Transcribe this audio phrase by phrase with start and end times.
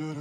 [0.00, 0.16] Qu'est-ce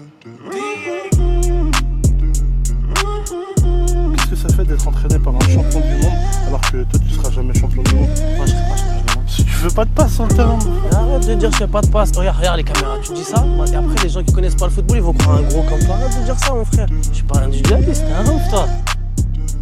[4.30, 6.12] que ça fait d'être entraîné par un champion du monde
[6.48, 8.10] alors que toi tu seras jamais champion du monde?
[8.36, 9.24] Moi je serai pas champion du monde.
[9.30, 10.60] Si tu veux pas de passe sur le terrain.
[10.92, 12.12] Arrête de dire je fais pas de passe.
[12.18, 14.72] Regarde, regarde les caméras, tu dis ça Et après les gens qui connaissent pas le
[14.72, 15.96] football ils vont croire un gros comme toi.
[15.96, 16.88] Arrête de dire ça mon frère.
[17.10, 18.68] Je suis pas individualiste, t'es un ouf toi.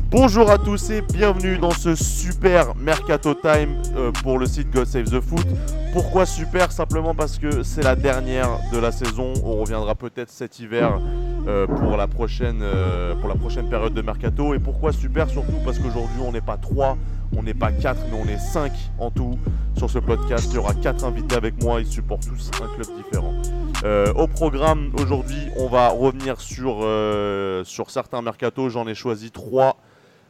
[0.09, 4.85] Bonjour à tous et bienvenue dans ce super Mercato Time euh, pour le site God
[4.85, 5.45] Save the Foot.
[5.91, 6.71] Pourquoi super?
[6.71, 9.33] Simplement parce que c'est la dernière de la saison.
[9.43, 11.01] On reviendra peut-être cet hiver
[11.45, 14.54] euh, pour, la prochaine, euh, pour la prochaine période de Mercato.
[14.54, 15.29] Et pourquoi super?
[15.29, 16.97] Surtout parce qu'aujourd'hui on n'est pas 3,
[17.35, 19.37] on n'est pas 4, mais on est 5 en tout
[19.75, 20.47] sur ce podcast.
[20.51, 23.33] Il y aura 4 invités avec moi, ils supportent tous un club différent.
[24.15, 26.77] Au programme aujourd'hui, on va revenir sur,
[27.65, 28.69] sur certains mercatos.
[28.69, 29.75] J'en ai choisi 3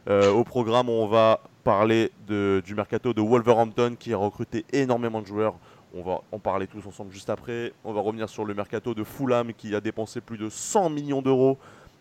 [0.08, 5.26] euh, au programme, on va parler du mercato de Wolverhampton qui a recruté énormément de
[5.26, 5.54] joueurs.
[5.94, 7.72] On va en parler tous ensemble juste après.
[7.84, 11.20] On va revenir sur le mercato de Fulham qui a dépensé plus de 100 millions
[11.20, 11.58] d'euros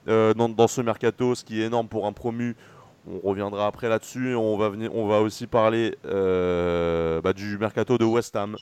[0.07, 2.55] euh, dans, ce mercato, ce qui est énorme pour un promu.
[3.09, 4.35] On reviendra après là-dessus.
[4.35, 8.55] On va, aussi parler euh, bah, du mercato de West Ham.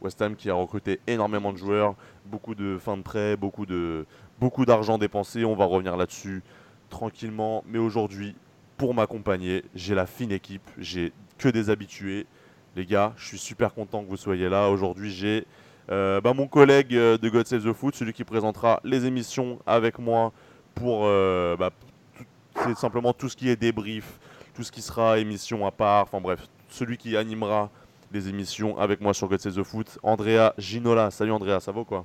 [0.00, 1.94] West Ham qui a recruté énormément de joueurs,
[2.26, 5.44] beaucoup de fins de prêt, beaucoup d'argent dépensé.
[5.44, 6.42] On va revenir là-dessus
[6.90, 7.62] tranquillement.
[7.68, 8.34] Mais aujourd'hui,
[8.82, 9.62] pour m'accompagner.
[9.76, 12.26] J'ai la fine équipe, j'ai que des habitués.
[12.74, 14.70] Les gars, je suis super content que vous soyez là.
[14.70, 15.46] Aujourd'hui, j'ai
[15.92, 19.60] euh, bah, mon collègue euh, de God Save the Foot, celui qui présentera les émissions
[19.68, 20.32] avec moi
[20.74, 21.70] pour euh, bah,
[22.18, 22.24] tout-
[22.64, 24.18] c'est simplement tout ce qui est débrief,
[24.52, 27.70] tout ce qui sera émission à part, enfin bref, celui qui animera
[28.10, 31.12] les émissions avec moi sur God Save the Foot, Andrea Ginola.
[31.12, 32.04] Salut Andrea, ça va ou quoi?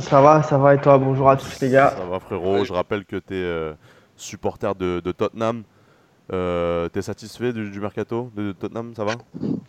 [0.00, 1.94] Ça va, ça va et toi Bonjour à tous les gars.
[1.96, 3.74] Ça va frérot, je rappelle que tu es
[4.16, 5.62] supporter de, de Tottenham.
[6.32, 9.12] Euh, T'es satisfait du, du mercato de Tottenham, ça va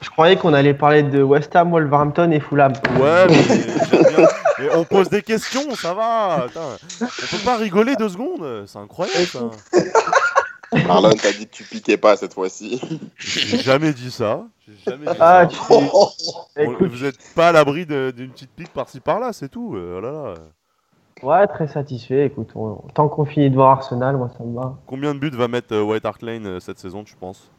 [0.01, 2.71] Je croyais qu'on allait parler de West Ham, Wolverhampton et Fulham.
[2.99, 4.27] Ouais, mais, j'aime bien.
[4.59, 6.45] Mais on pose des questions, ça va.
[6.45, 9.49] Attends, on peut pas rigoler deux secondes, c'est incroyable ça.
[10.87, 12.81] Marlon t'a dit que tu piquais pas cette fois-ci.
[13.17, 14.45] J'ai jamais dit ça.
[14.65, 15.47] J'ai jamais dit Ah, ça.
[15.47, 16.09] tu On-
[16.61, 19.75] écoute, vous êtes pas à l'abri d'une petite pique par-ci par-là, c'est tout.
[19.75, 20.33] euh, oh là là.
[21.23, 22.25] Ouais, très satisfait.
[22.25, 24.75] Écoute, on- tant qu'on finit de voir Arsenal, moi ça me va.
[24.85, 27.49] Combien de buts va mettre euh, White Hart Lane euh, cette saison, tu penses?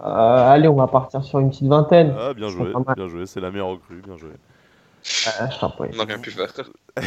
[0.00, 2.14] Euh, allez, on va partir sur une petite vingtaine.
[2.18, 3.26] Ah, bien joué, bien joué.
[3.26, 4.30] C'est la meilleure recrue, bien joué.
[4.30, 5.90] Euh, je t'en prie.
[5.92, 6.48] On n'a rien pu faire.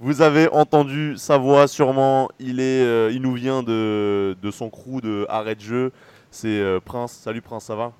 [0.00, 2.28] Vous avez entendu sa voix sûrement.
[2.38, 5.92] Il est, euh, il nous vient de, de son crew de arrêt de jeu.
[6.30, 7.12] C'est euh, Prince.
[7.12, 7.92] Salut Prince, ça va?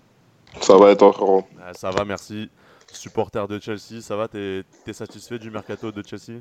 [0.61, 2.51] Ça va être frérot Ah, Ça va, merci.
[2.93, 6.41] Supporter de Chelsea, ça va T'es es satisfait du mercato de Chelsea?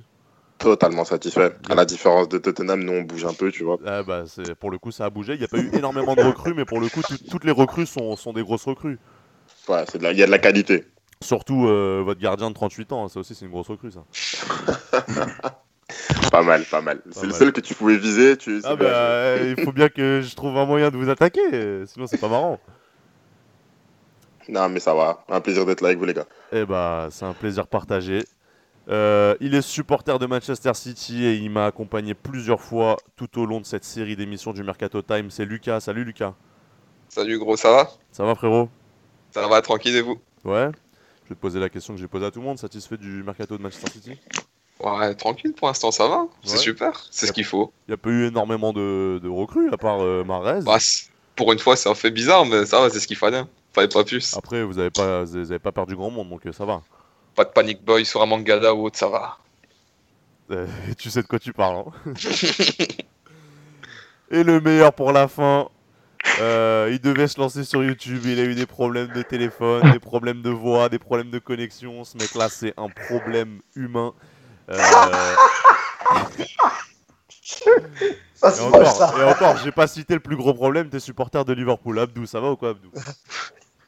[0.58, 1.52] Totalement satisfait.
[1.70, 3.78] À la différence de Tottenham, nous on bouge un peu, tu vois.
[3.86, 4.24] ah, bah,
[4.60, 5.34] Pour le coup, ça a bougé.
[5.34, 7.52] Il n'y a pas eu énormément de recrues, mais pour le coup, tout- toutes les
[7.52, 8.98] recrues sont, sont des grosses recrues.
[9.68, 10.86] Ouais, il y a de la qualité.
[11.22, 14.04] Surtout euh, votre gardien de 38 ans, ça aussi c'est une grosse recrue ça.
[16.32, 17.02] Pas mal, pas mal.
[17.12, 18.38] C'est le seul que tu pouvais viser.
[18.38, 18.60] Tu...
[18.64, 22.08] Ah bah euh, il faut bien que je trouve un moyen de vous attaquer, sinon
[22.08, 22.60] c'est pas marrant.
[24.50, 25.24] Non, mais ça va.
[25.30, 26.28] Un plaisir d'être là avec vous, les gars.
[26.52, 28.24] Eh bah, c'est un plaisir partagé.
[28.88, 33.46] Euh, il est supporter de Manchester City et il m'a accompagné plusieurs fois tout au
[33.48, 35.32] long de cette série d'émissions du Mercato Time.
[35.32, 35.80] C'est Lucas.
[35.80, 36.34] Salut Lucas.
[37.10, 37.90] Salut gros, ça va?
[38.12, 38.70] Ça va frérot?
[39.32, 40.20] Ça va tranquille et vous?
[40.44, 40.70] Ouais
[41.24, 42.60] Je vais te poser la question que j'ai posée à tout le monde.
[42.60, 44.20] Satisfait du Mercato de Manchester City?
[44.80, 46.28] Ouais, tranquille pour l'instant, ça va.
[46.44, 46.58] C'est Ouais.
[46.60, 47.72] super, c'est ce qu'il faut.
[47.88, 50.60] Il n'y a pas eu énormément de, de recrues à part euh, Mahrez.
[50.64, 50.78] Bah,
[51.36, 53.44] pour une fois, c'est un fait bizarre, mais ça va, c'est ce qu'il fallait.
[53.76, 54.36] Fallait pas plus.
[54.38, 56.82] Après, vous n'avez pas, vous avez pas perdu grand monde, donc euh, ça va.
[57.36, 59.38] Pas de panic boy sur un mangala ou autre, ça va.
[60.52, 60.66] Euh,
[60.98, 61.84] tu sais de quoi tu parles.
[61.86, 62.14] hein.
[64.32, 65.68] Et le meilleur pour la fin.
[66.40, 70.00] euh, il devait se lancer sur YouTube, il a eu des problèmes de téléphone, des
[70.00, 72.04] problèmes de voix, des problèmes de connexion.
[72.06, 74.14] Ce mec-là, c'est un problème humain.
[74.72, 74.78] Euh,
[78.34, 79.14] Ça, et encore, ça.
[79.18, 82.00] et encore, j'ai pas cité le plus gros problème, t'es supporter de Liverpool.
[82.00, 82.92] Abdou, ça va ou quoi, Abdou?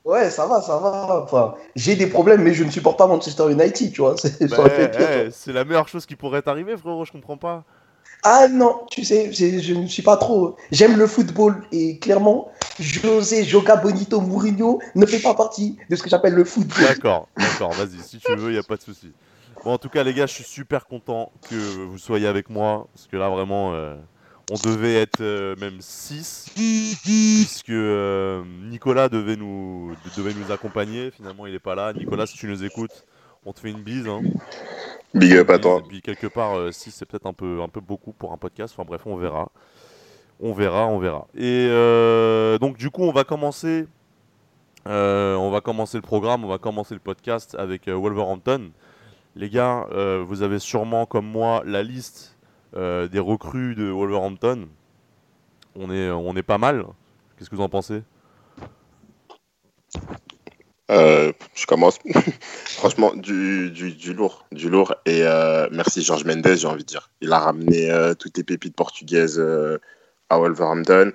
[0.08, 1.22] Ouais, ça va, ça va.
[1.22, 4.16] Enfin, j'ai des problèmes, mais je ne supporte pas Manchester United, tu vois.
[4.18, 5.06] C'est Bah, eh, toi.
[5.32, 7.66] C'est la meilleure chose qui pourrait t'arriver, frérot, je comprends pas.
[8.24, 10.56] Ah non, tu sais, je ne suis pas trop.
[10.72, 12.50] J'aime le football et clairement,
[12.80, 16.86] José Joga Bonito Mourinho ne fait pas partie de ce que j'appelle le football.
[16.86, 19.12] D'accord, d'accord, vas-y, si tu veux, il a pas de souci.
[19.66, 22.88] Bon, en tout cas, les gars, je suis super content que vous soyez avec moi,
[22.94, 23.96] parce que là, vraiment, euh,
[24.50, 31.12] on devait être euh, même 6, puisque euh, Nicolas devait nous, devait nous accompagner.
[31.12, 31.94] Finalement, il est pas là.
[31.94, 33.06] Nicolas, si tu nous écoutes,
[33.46, 34.08] on te fait une bise.
[34.08, 34.26] hein.
[35.14, 35.80] Big up à toi.
[35.80, 38.74] Et puis, quelque part, 6, c'est peut-être un peu, un peu beaucoup pour un podcast.
[38.78, 39.52] Enfin, bref, on verra.
[40.40, 41.28] On verra, on verra.
[41.36, 43.88] Et euh, donc, du coup, on va commencer.
[44.88, 48.72] euh, on va commencer le programme, on va commencer le podcast avec euh, Wolverhampton.
[49.36, 52.37] Les gars, euh, vous avez sûrement comme moi la liste
[52.76, 54.68] euh, des recrues de Wolverhampton.
[55.76, 56.86] On est, on est pas mal.
[57.38, 58.02] Qu'est-ce que vous en pensez?
[60.90, 62.00] Euh, je commence.
[62.66, 64.96] Franchement, du, du, lourd, du lourd.
[65.06, 67.12] Et euh, merci Georges Mendes, j'ai envie de dire.
[67.22, 69.40] Il a ramené toutes les pépites portugaises
[70.30, 71.14] à Wolverhampton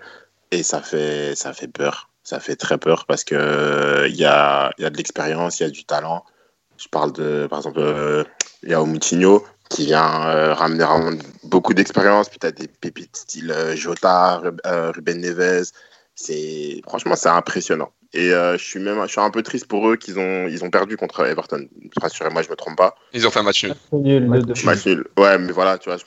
[0.52, 2.10] et ça fait, ça fait peur.
[2.22, 5.64] Ça fait très peur parce que euh, il y a, y a de l'expérience, il
[5.64, 6.24] y a du talent.
[6.76, 8.24] Je parle de, par exemple,
[8.62, 12.28] Yao Moutinho qui vient euh, ramener vraiment beaucoup d'expérience.
[12.28, 15.70] Puis tu as des pépites style euh, Jota, euh, Ruben Neves.
[16.14, 17.90] C'est franchement c'est impressionnant.
[18.14, 20.62] Et euh, je suis même je suis un peu triste pour eux qu'ils ont ils
[20.62, 21.66] ont perdu contre Everton.
[22.00, 22.94] Rassurez-moi, je me trompe pas.
[23.14, 24.28] Ils ont fait un match nul.
[24.64, 25.06] Match nul.
[25.18, 25.98] Ouais, mais voilà, tu vois,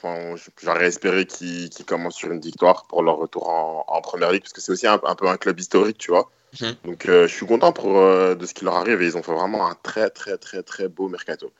[0.63, 4.53] j'aurais espéré qu'ils commencent sur une victoire pour leur retour en, en première ligue, parce
[4.53, 6.29] que c'est aussi un, un peu un club historique, tu vois.
[6.61, 6.75] Mhm.
[6.85, 9.23] Donc, euh, je suis content pour, euh, de ce qui leur arrive et ils ont
[9.23, 11.51] fait vraiment un très, très, très, très beau mercato.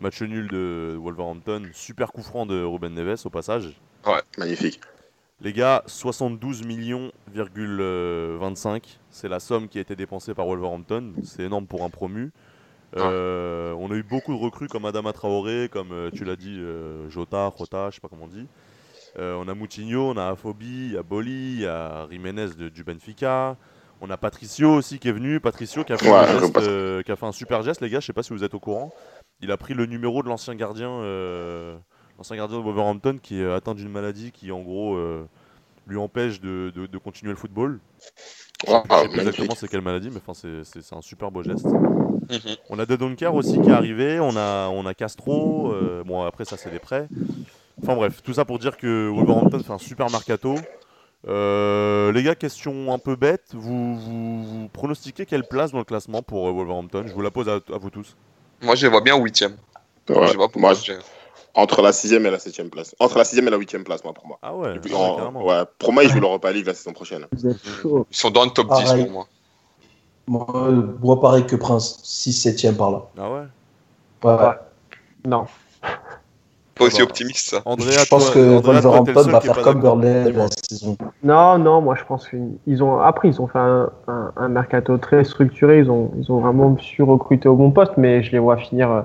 [0.00, 1.62] Match nul de Wolverhampton.
[1.72, 3.78] Super coup franc de Ruben Neves au passage.
[4.38, 4.80] Magnifique.
[5.42, 10.46] Les gars, 72 millions, virgule, euh, 25, c'est la somme qui a été dépensée par
[10.46, 11.12] Wolverhampton.
[11.22, 12.30] C'est énorme pour un promu.
[12.96, 16.56] Euh, on a eu beaucoup de recrues comme Adama Traoré, comme euh, tu l'as dit,
[16.58, 18.46] euh, Jota, Jota, je sais pas comment on dit.
[19.18, 22.48] Euh, on a Moutinho, on a Afobi, il y a Boli, il y a Jiménez
[22.58, 23.56] de- du Benfica.
[24.02, 25.40] On a Patricio aussi qui est venu.
[25.40, 28.00] Patricio qui a fait, Ouais, un, geste, qui a fait un super geste, les gars.
[28.00, 28.92] Je sais pas si vous êtes au courant.
[29.42, 31.76] Il a pris le numéro de l'ancien gardien, euh,
[32.18, 35.26] l'ancien gardien de Wolverhampton qui est atteint d'une maladie qui, en gros, euh,
[35.86, 37.80] lui empêche de, de- de continuer le football.
[38.66, 39.18] Je sais plus- je sais plus magnifique.
[39.20, 41.66] exactement c'est quelle maladie, mais enfin c'est- un super beau geste.
[41.66, 42.56] Mhm.
[42.68, 46.22] On a De Donker aussi qui est arrivé, on a, on a Castro, euh, bon
[46.22, 47.08] après ça c'est des prêts.
[47.82, 50.54] Enfin bref, tout ça pour dire que Wolverhampton fait un super mercato.
[51.28, 55.84] Euh, les gars, question un peu bête, vous, vous, vous pronostiquez quelle place dans le
[55.84, 57.04] classement pour Wolverhampton?
[57.06, 58.16] Je vous la pose à, à vous tous.
[58.62, 59.56] Moi, je les vois bien huitième.
[60.08, 60.26] Ouais.
[60.28, 60.60] Je vois pourquoi.
[60.60, 60.98] Moi, j'ai-
[61.54, 62.94] entre la sixième et la septième place.
[63.00, 64.38] Entre la sixième et la huitième place, moi, pour moi.
[64.42, 67.26] Ah ouais, puis, ah en- ouais, pour moi, ils jouent l'Europa League la saison prochaine.
[67.32, 68.06] Vous êtes chaud.
[68.10, 69.04] Ils sont dans le top 10 Pareil.
[69.04, 69.26] pour moi.
[70.28, 70.70] Moi,
[71.02, 73.02] moi, pareil que Prince, 6-7ème par là.
[73.18, 73.42] Ah ouais
[74.22, 74.54] Ouais, ouais.
[75.24, 75.46] Non.
[76.80, 77.62] Pas aussi optimiste, ça.
[77.64, 80.44] Andrea, Je pense toi- que Andrea, toi, Wolverhampton va faire comme Dis-moi.
[80.44, 80.96] la saison.
[81.22, 82.98] Non, non, moi je pense qu'ils ont.
[83.00, 85.78] Après, ils ont fait un, un- un mercato très structuré.
[85.80, 88.90] Ils ont, ils ont vraiment su recruter au bon poste, mais je les vois finir
[88.90, 89.02] euh,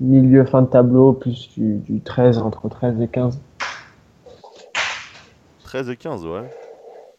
[0.00, 3.38] milieu fin de tableau, plus du, du 13, entre 13 et 15.
[5.64, 6.42] 13 et 15, ouais.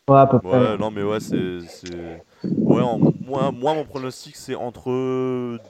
[0.10, 0.58] Ouais, à peu près.
[0.60, 1.60] Ouais, non, mais ouais, c'est.
[1.68, 4.90] c'est- Ouais, en- moi, moi, mon pronostic, c'est entre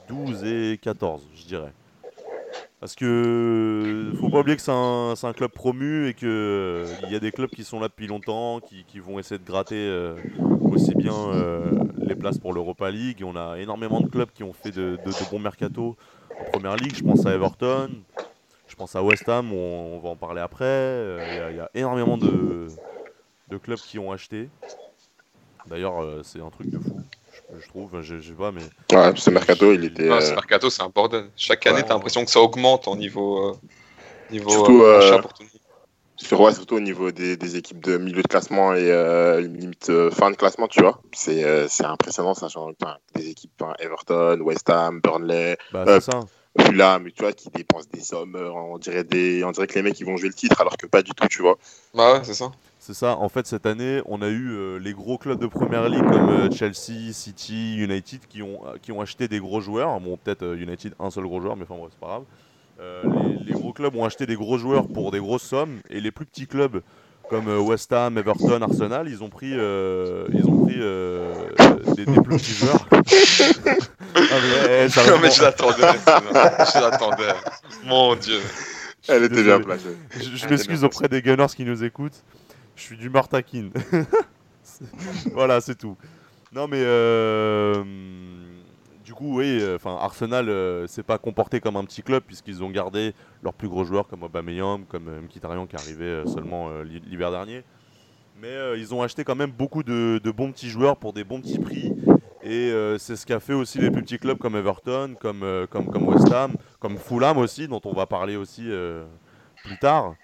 [0.08, 1.72] 12 et 14, je dirais.
[2.84, 7.18] Parce que faut pas oublier que c'est un, club promu et que euh, y a
[7.18, 10.20] des clubs qui sont là depuis longtemps, qui, vont essayer de gratter euh,
[10.70, 13.22] aussi bien euh, les places pour l'Europa League.
[13.24, 14.98] On a énormément de clubs qui ont fait de,
[15.30, 15.96] bons mercatos
[16.38, 16.94] en première ligue.
[16.94, 17.88] Je pense à Everton,
[18.68, 20.66] je pense à West Ham, on, on va en parler après.
[20.66, 22.68] Euh, Il y a- énormément de,
[23.62, 24.50] clubs qui ont acheté.
[25.70, 27.00] D'ailleurs, euh, c'est un truc de fou,
[27.52, 28.00] je, trouve.
[28.02, 28.62] Je, je sais pas, mais
[28.92, 30.08] Ouais, ce mercato, il était.
[30.08, 31.30] Non, euh, ce mercato, c'est un bordel.
[31.36, 31.84] Chaque année, Ouais.
[31.84, 33.56] t'as l'impression que ça augmente en niveau, euh,
[34.30, 35.60] niveau Surtout, euh, euh, achat pour tout le monde.
[36.16, 39.90] Sur, ouais, surtout au niveau des, des équipes de milieu de classement et euh, limite
[39.90, 41.02] euh, fin de classement, tu vois.
[41.12, 46.00] C'est euh, c'est impressionnant, sachant que enfin, des équipes Everton, West Ham, Burnley, bah, Euh,
[46.00, 46.20] c'est ça.
[46.60, 48.36] Fulham, tu vois, qui dépensent des sommes.
[48.36, 50.86] On dirait, des, on dirait que les mecs ils vont jouer le titre alors que
[50.86, 51.58] pas du tout, tu vois.
[51.94, 52.52] Bah ouais, c'est ça.
[52.86, 55.88] C'est ça, en fait, cette année, on a eu euh, les gros clubs de première
[55.88, 59.98] ligue comme euh, Chelsea, City, United qui ont, euh, qui ont acheté des gros joueurs.
[60.00, 62.24] Bon, peut-être euh, United, un seul gros joueur, mais enfin, bref, c'est pas grave.
[62.80, 63.02] Euh,
[63.38, 66.10] les, les gros clubs ont acheté des gros joueurs pour des grosses sommes, et les
[66.10, 66.82] plus petits clubs
[67.30, 71.32] comme euh, West Ham, Everton, Arsenal, ils ont pris, euh, ils ont pris euh,
[71.96, 72.86] des, des plus petits joueurs.
[74.16, 75.82] Ah, mais, eh, ça Non, mais je l'attendais.
[75.82, 77.32] je l'attendais.
[77.84, 78.40] Mon dieu.
[79.08, 79.56] Elle était Désolé.
[79.56, 79.96] bien placée.
[80.16, 82.22] Je, je m'excuse auprès des Gunners qui nous écoutent.
[82.76, 82.98] Je suis
[83.30, 83.70] taquine.
[84.62, 84.84] C'est-
[85.32, 85.96] voilà, c'est tout.
[86.52, 87.82] Non, mais euh,
[89.04, 92.70] du coup, oui, enfin Arsenal euh, s'est pas comporté comme un petit club puisqu'ils ont
[92.70, 93.12] gardé
[93.42, 97.02] leurs plus gros joueurs comme Aubameyang, comme euh, Mkhitaryan qui est arrivé euh, seulement l'hi-
[97.06, 97.64] l'hiver dernier.
[98.40, 101.58] Mais ils ont acheté quand même beaucoup de, bons petits joueurs pour des bons petits
[101.58, 101.92] prix.
[102.42, 105.42] Et c'est ce qu'a fait aussi les plus petits clubs comme Everton, comme,
[106.08, 108.68] West Ham, comme Fulham aussi, dont on va parler aussi
[109.64, 110.14] plus tard.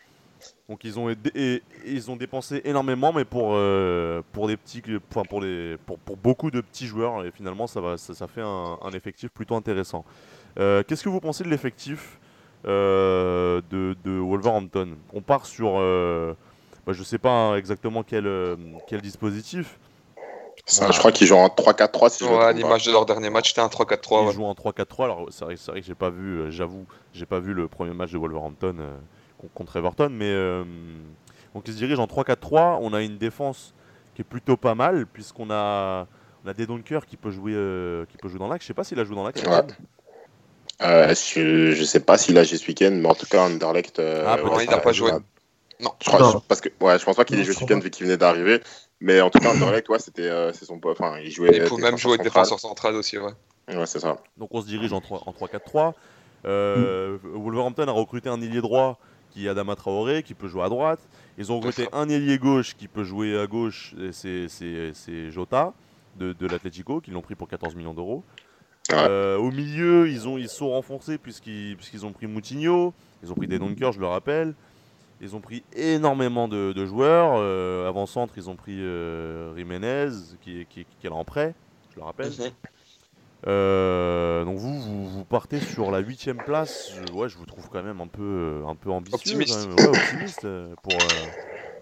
[0.69, 1.55] Donc ils ont, aidé- et,
[1.85, 4.83] et ils ont dépensé énormément, mais pour, euh, pour, des petits,
[5.29, 7.25] pour, les, pour, pour beaucoup de petits joueurs.
[7.25, 10.05] Et finalement, ça, va, ça, ça fait un, un effectif plutôt intéressant.
[10.59, 12.19] Euh, Qu'est-ce que vous pensez de l'effectif
[12.67, 14.97] euh, de, de Wolverhampton?
[15.13, 16.35] On part sur, euh,
[16.87, 18.57] bah, je sais pas hein, exactement quel, euh,
[18.87, 19.79] quel dispositif.
[20.67, 22.53] Ça, je crois qu'ils jouent en 3-4-3 si je Ouais, pas.
[22.53, 24.23] l'image de leur dernier match, c'était un 3-4-3.
[24.23, 24.33] Ils ouais.
[24.33, 25.05] jouent en 3-4-3.
[25.05, 27.93] Alors, c'est vrai, vrai que j'ai pas vu, euh, j'avoue, j'ai pas vu le premier
[27.95, 28.97] match de Wolverhampton euh,
[29.55, 30.65] contre Everton, mais euh,
[31.55, 32.79] donc ils se dirigent en 3-4-3.
[32.81, 33.75] On a une défense
[34.15, 36.07] qui est plutôt pas mal, puisqu'on a,
[36.45, 38.65] on a des Dunkers qui peut jouer, euh, qui peut jouer dans l'axe.
[38.65, 39.43] Je sais pas s'il a joué dans l'axe.
[39.43, 39.63] Ouais.
[40.83, 43.99] Euh, je, je sais pas s'il a joué ce week-end, mais en tout cas, Anderlecht.
[43.99, 45.11] euh, Ah, ouais, il a pas joué.
[45.81, 45.93] Non.
[46.03, 46.31] Je, crois, Non.
[46.33, 48.17] je- parce que, ouais, je pense pas qu'il ait joué ce week-end vu qu'il venait
[48.17, 48.61] d'arriver.
[49.01, 51.51] Mais en tout cas, Anderlecht, ouais, c'était euh, c'est son Enfin, il jouait.
[51.55, 53.33] Il peut même jouer défenseur central aussi, ouais.
[53.69, 54.17] Ouais, c'est ça.
[54.37, 55.93] Donc on se dirige en 3 en 3-4-3.
[56.47, 58.99] Euh, Wolverhampton a recruté un ailier droit
[59.31, 61.01] qui est Adama Traoré, qui peut jouer à droite.
[61.39, 65.31] Ils ont recruté un ailier gauche qui peut jouer à gauche, et c'est- c'est c'est
[65.31, 65.73] Jota
[66.19, 68.23] de, de l'Atlético, qui l'ont pris pour 14 millions d'euros.
[68.91, 68.97] Ouais.
[68.99, 73.35] Euh, au milieu, ils, ont, ils sont renforcés puisqu'ils puisqu'ils ont pris Moutinho, ils ont
[73.35, 74.55] pris des Dunkers, je le rappelle.
[75.23, 77.35] Ils ont pris énormément de, de joueurs.
[77.37, 80.09] Euh, Avant-centre, ils ont pris euh, Jiménez,
[80.43, 81.55] qui, qui, est- qui est là en prêt,
[81.93, 82.33] je le rappelle.
[83.47, 86.91] Euh, donc vous, vous, vous partez sur la huitième place.
[86.95, 89.17] Je, ouais, je vous trouve quand même un peu, euh, un peu ambitieux.
[89.17, 89.69] Optimiste.
[89.77, 89.93] quand même.
[89.93, 91.27] Ouais, optimiste euh, pour, euh,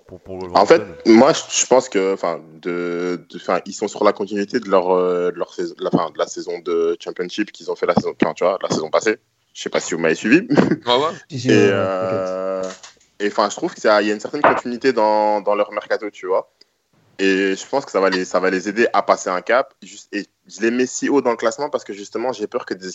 [0.07, 4.05] pour, pour En fait, moi, je pense que, enfin, de, de- enfin, ils sont sur
[4.05, 7.51] la continuité de leur, euh, de leur saison, la, fin, de la saison de Championship
[7.53, 9.19] qu'ils ont fait la saison, tu vois, la saison passée.
[9.53, 10.47] Je sais pas si vous m'avez suivi.
[10.87, 11.51] Ouais, ouais.
[11.51, 12.63] Euh, euh,
[13.21, 16.27] et enfin, je trouve qu'il y a une certaine continuité dans, dans leur mercato, tu
[16.29, 16.53] vois.
[17.19, 19.75] Et je pense que ça va les, ça va les aider à passer un cap.
[19.83, 22.65] Juste- Et je les mets si haut dans le classement parce que justement, j'ai peur
[22.65, 22.91] que des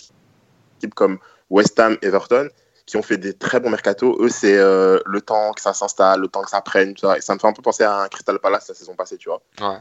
[0.78, 1.18] équipes comme
[1.50, 2.48] West Ham, Everton,
[2.86, 6.20] qui ont fait des très bons mercato, eux, c'est euh, le temps que ça s'installe,
[6.20, 6.94] le temps que ça prenne.
[7.02, 7.18] Vois.
[7.18, 9.28] Et ça me fait un peu penser à un Crystal Palace la saison passée, tu
[9.28, 9.42] vois.
[9.60, 9.78] Ouais.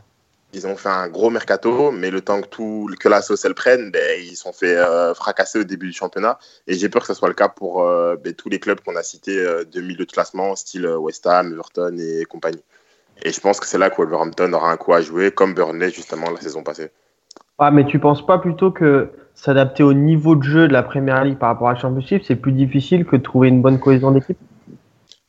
[0.55, 3.55] Ils ont fait un gros mercato, mais le temps que, tout, que la sauce elle
[3.55, 6.37] prenne, ben, ils se sont fait euh, fracasser au début du championnat.
[6.67, 8.95] Et j'ai peur que ce soit le cas pour euh, ben, tous les clubs qu'on
[8.95, 9.35] a cités
[9.65, 12.63] de milieu de classement, style West Ham, Everton et compagnie.
[13.23, 15.89] Et je pense que c'est là que Wolverhampton aura un coup à jouer, comme Burnley
[15.89, 16.91] justement la saison passée.
[17.57, 21.23] Ah, mais tu penses pas plutôt que s'adapter au niveau de jeu de la Première
[21.23, 24.11] Ligue par rapport à la Championship, c'est plus difficile que de trouver une bonne cohésion
[24.11, 24.37] d'équipe?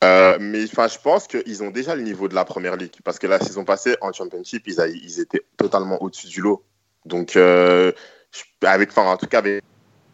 [0.03, 2.97] Euh, mais je pense qu'ils ont déjà le niveau de la première ligue.
[3.05, 6.63] Parce que la saison passée, en Championship, ils, a- ils étaient totalement au-dessus du lot.
[7.07, 7.93] Donc, euh,
[8.63, 9.63] avec, enfin, en tout cas, avec,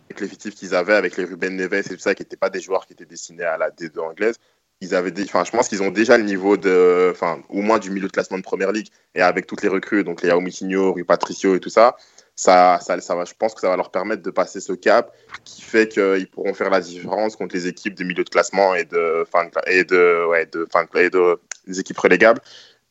[0.09, 2.61] avec l'effectif qu'ils avaient, avec les Ruben Neves et tout ça, qui n'étaient pas des
[2.61, 4.37] joueurs qui étaient destinés à la D2 anglaise,
[4.81, 7.91] ils avaient des, je pense qu'ils ont déjà le niveau de, enfin, au moins du
[7.91, 8.89] milieu de classement de première ligue.
[9.15, 11.97] Et avec toutes les recrues, donc les Yao Rui Patricio et tout ça,
[12.35, 15.13] ça, ça, va, je pense que ça va leur permettre de passer ce cap
[15.45, 18.85] qui fait qu'ils pourront faire la différence contre les équipes de milieu de classement et
[18.85, 22.41] de fin de, et de, ouais, de, fin de, et de des équipes relégables.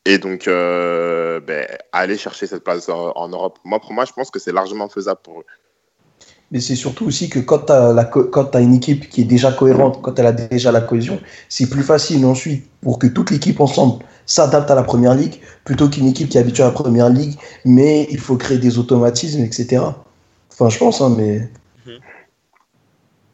[0.04, 3.58] Et donc, euh, ben, aller chercher cette place en, en Europe.
[3.64, 5.44] Moi, pour moi, je pense que c'est largement faisable pour eux.
[6.52, 10.18] Mais c'est surtout aussi que quand tu as, une équipe qui est déjà cohérente, quand
[10.18, 14.70] elle a déjà la cohésion, c'est plus facile ensuite pour que toute l'équipe ensemble s'adapte
[14.70, 18.08] à la première ligue plutôt qu'une équipe qui est habituée à la première ligue, mais
[18.10, 19.82] il faut créer des automatismes, etc.
[20.50, 21.48] Enfin, je pense, hein, mais.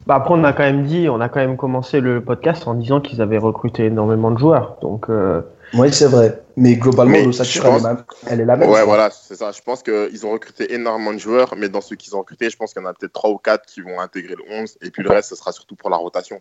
[0.06, 2.74] Bah après, on a quand même dit, on a quand même commencé le podcast en
[2.74, 4.76] disant qu'ils avaient recruté énormément de joueurs.
[4.80, 5.40] Donc, euh,
[5.74, 6.42] Oui, c'est vrai.
[6.56, 8.70] Mais globalement, Mais l'ossature, elle, pense- est la- elle est la même.
[8.70, 9.52] Ouais, voilà, c'est ça.
[9.52, 12.56] Je pense qu'ils ont recruté énormément de joueurs, mais dans ceux qu'ils ont recrutés, je
[12.56, 14.90] pense qu'il y en a peut-être 3 ou 4 qui vont intégrer le 11, et
[14.90, 16.40] puis le reste, ce sera surtout pour la rotation.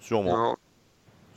[0.00, 0.36] Sûrement.
[0.36, 0.56] Non.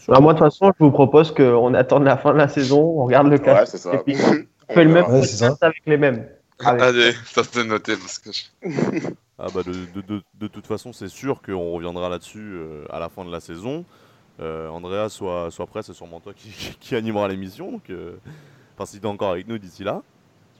[0.07, 2.81] bah, moi, de toute façon, je vous propose qu'on attende la fin de la saison,
[2.81, 3.93] on regarde le Ouais, cas, c'est ça.
[3.93, 4.15] et puis
[4.69, 5.05] On fait le même.
[5.07, 5.55] Ouais, ça.
[5.61, 6.27] avec les mêmes.
[6.63, 8.43] Avec- Allez, ça c'est noté parce que je-
[9.37, 12.99] Ah bah de, de- de- de toute façon, c'est sûr qu'on reviendra là-dessus euh, à
[12.99, 13.83] la fin de la saison.
[14.39, 16.49] Euh, Andrea, soit, soit prêt, c'est sûrement toi qui,
[16.79, 17.71] qui- animera l'émission.
[17.71, 18.15] Donc, euh,
[18.75, 20.01] enfin, si tu es encore avec nous d'ici là.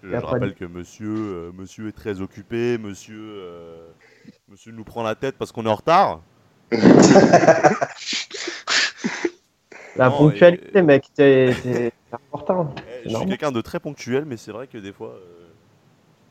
[0.04, 3.40] Je rappelle que monsieur, euh, monsieur est très occupé, monsieur,
[4.50, 6.20] monsieur nous prend la tête parce qu'on est en retard.
[9.96, 12.74] La Non, ponctualité, et- mec, c'est important.
[13.06, 15.10] Eh, je suis quelqu'un de très ponctuel, mais c'est vrai que des fois.
[15.10, 15.43] euh,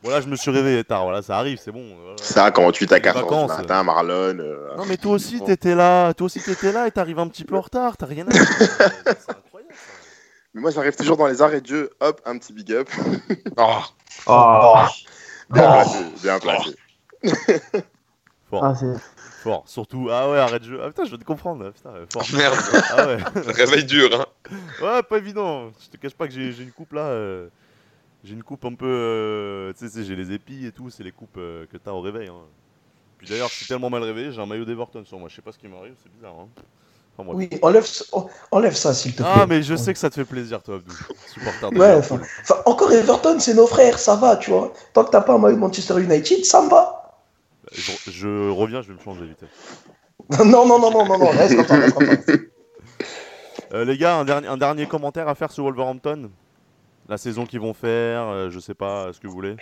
[0.02, 1.84] Voilà, je me suis réveillé tard, voilà, ça arrive, c'est bon.
[2.02, 2.16] voilà.
[2.20, 3.52] Ça, quand tu t'as Les 4 heures vacances.
[3.52, 4.38] du matin, Marlon.
[4.40, 7.44] euh, Non mais toi aussi t'étais là, toi aussi t'étais là et t'arrives un petit
[7.44, 8.42] peu en retard, t'as rien à dire.
[8.58, 9.72] c'est incroyable.
[9.74, 9.92] ça.
[10.54, 11.90] Mais moi, j'arrive toujours dans les arrêts de jeu.
[12.00, 12.88] Hop, un petit big up.
[13.56, 13.78] Oh,
[14.26, 14.74] Oh,
[15.50, 15.72] Bien Oh.
[15.72, 15.98] placé.
[16.22, 16.76] Bien placé.
[18.50, 18.74] Fort, ah,
[19.42, 19.62] fort.
[19.66, 20.80] Surtout, ah ouais, arrête de jeu.
[20.82, 21.64] Ah putain, je vais te comprendre.
[21.64, 22.26] là, Putain, fort.
[22.34, 22.56] merde,
[22.90, 23.16] Ah ouais.
[23.52, 24.26] réveil dur, hein.
[24.82, 25.70] Ouais, pas évident.
[25.82, 27.02] Je te cache pas que j'ai j'ai une coupe là.
[27.02, 27.48] euh,
[28.24, 28.86] J'ai une coupe un peu.
[28.86, 30.90] euh, Tu sais, j'ai les épis et tout.
[30.90, 32.28] C'est les coupes euh, que t'as au réveil.
[32.28, 32.34] hein.
[33.18, 35.28] Puis d'ailleurs, je suis tellement mal réveillé, j'ai un maillot d'Everton sur moi.
[35.28, 36.34] Je sais pas ce qui m'arrive, c'est bizarre.
[36.40, 36.48] Hein.
[37.16, 37.30] Enfin.
[37.34, 39.26] Oui, enlève, en- enlève ça, s'il te plaît.
[39.32, 40.92] Ah, mais je sais que ça te fait plaisir, toi, Abdou.
[41.32, 42.18] Supporter de Ouais, enfin,
[42.66, 44.72] encore Everton, c'est nos frères, ça va, tu vois.
[44.92, 47.20] Tant que t'as pas un maillot Manchester United, ça me va.
[47.72, 49.44] je, je reviens, je vais me changer vite.
[50.44, 52.30] non, non, non, non, non, non, reste ça, reste.
[53.72, 56.30] Euh, les gars, un dernier, un dernier commentaire à faire sur Wolverhampton?
[57.08, 59.56] La saison qu'ils vont faire, euh, je sais pas ce que vous voulez.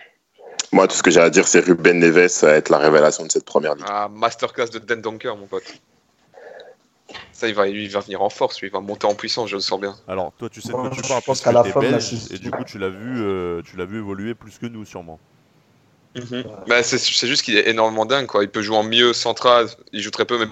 [0.72, 3.24] Moi, tout ce que j'ai à dire, c'est Ruben Neves, ça va être la révélation
[3.24, 3.86] de cette première ligue.
[3.88, 5.64] Ah, masterclass de Den Donker, mon pote.
[7.32, 9.56] Ça, il va, il va venir en force, lui, il va monter en puissance, je
[9.56, 9.96] le sens bien.
[10.06, 11.90] Alors, toi, tu sais de quoi tu parles parce que la t'es fin de la
[11.92, 14.66] belge, saison- et du coup, tu l'as vu, euh, tu l'as vu évoluer plus que
[14.66, 15.18] nous, sûrement.
[16.66, 18.42] Bah, c'est c'est juste qu'il est énormément dingue, quoi.
[18.44, 20.50] Il peut jouer en milieu central, il joue très peu, même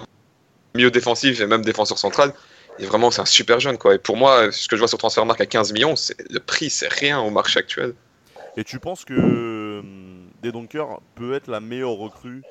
[0.75, 2.33] milieu défensif et même défenseur central.
[2.79, 3.95] Et vraiment, c'est un super jeune, quoi.
[3.95, 6.71] Et pour moi, ce que je vois sur Transfermarkt à 15 millions, c'est le prix,
[6.71, 7.95] c'est rien au marché actuel.
[8.57, 9.15] Et tu penses que
[9.81, 10.85] hum, Dedonker
[11.17, 12.43] peut être la meilleure recrue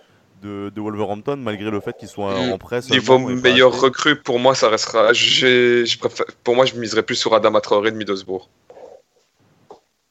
[0.44, 2.52] de, de Wolverhampton malgré le fait qu'il soit Mm.
[2.54, 5.12] en presse Niveau meilleur recrue, pour moi, ça restera.
[5.14, 8.44] j'ai- je préfère- Pour moi, je miserais plus sur Adama Traoré de Middlesbrough.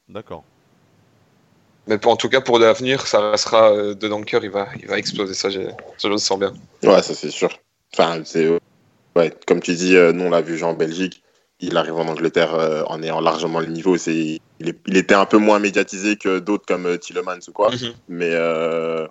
[0.08, 0.44] D'accord.
[1.86, 4.86] Mais pour, en tout cas, pour l'avenir, ça restera euh, de Donker, il va, il
[4.88, 6.52] va exploser, ça, j'ai- ça je le sens bien.
[6.82, 7.50] Ouais, ça c'est sûr.
[7.94, 8.48] Enfin, c'est
[9.16, 11.22] ouais, comme tu dis, euh, nous on l'a vu jouer en Belgique.
[11.58, 13.96] Il arrive en Angleterre euh, en ayant largement le niveau.
[13.96, 17.52] C'est, il, est- il était un peu moins médiatisé que d'autres comme euh, Tielemans ou
[17.52, 17.70] quoi.
[17.70, 17.92] Mhm.
[18.08, 19.06] Mais euh,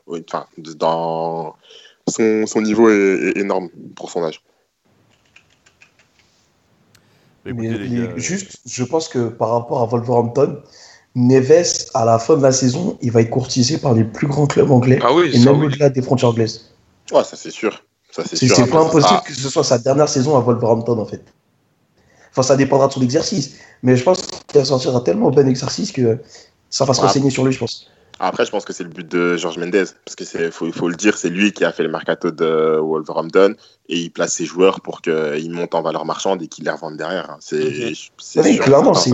[0.77, 1.55] dans
[2.07, 4.41] son, son niveau est, est énorme pour son âge.
[7.45, 10.61] Bah, Mais juste, je pense que par rapport à Wolverhampton,
[11.15, 14.47] Neves, à la fin de la saison, il va être courtisé par les plus grands
[14.47, 15.67] clubs anglais Ah oui, et même oui.
[15.67, 16.73] au-delà des frontières anglaises.
[17.11, 17.83] Ouais, ça c'est sûr.
[18.15, 18.55] Ça c'est C'est sûr.
[18.55, 21.23] c'est Après, pas impossible que ce soit sa dernière saison à Wolverhampton en fait.
[22.31, 26.19] Enfin, ça dépendra de son exercice, mais je pense qu'il sortira tellement bon exercice que
[26.69, 27.89] ça va se renseigner sur lui, je pense.
[28.19, 30.87] Après, je pense que c'est le but de Georges Mendes, parce que c'est faut, faut
[30.87, 33.55] le dire, c'est lui qui a fait le mercato de Wolverhampton
[33.89, 36.95] et il place ses joueurs pour qu'ils montent en valeur marchande et qu'ils les revendent
[36.97, 37.29] derrière.
[37.29, 37.37] hein.
[37.41, 37.93] C'est Mhm.
[38.17, 39.11] c'est Oui, clairement, c'est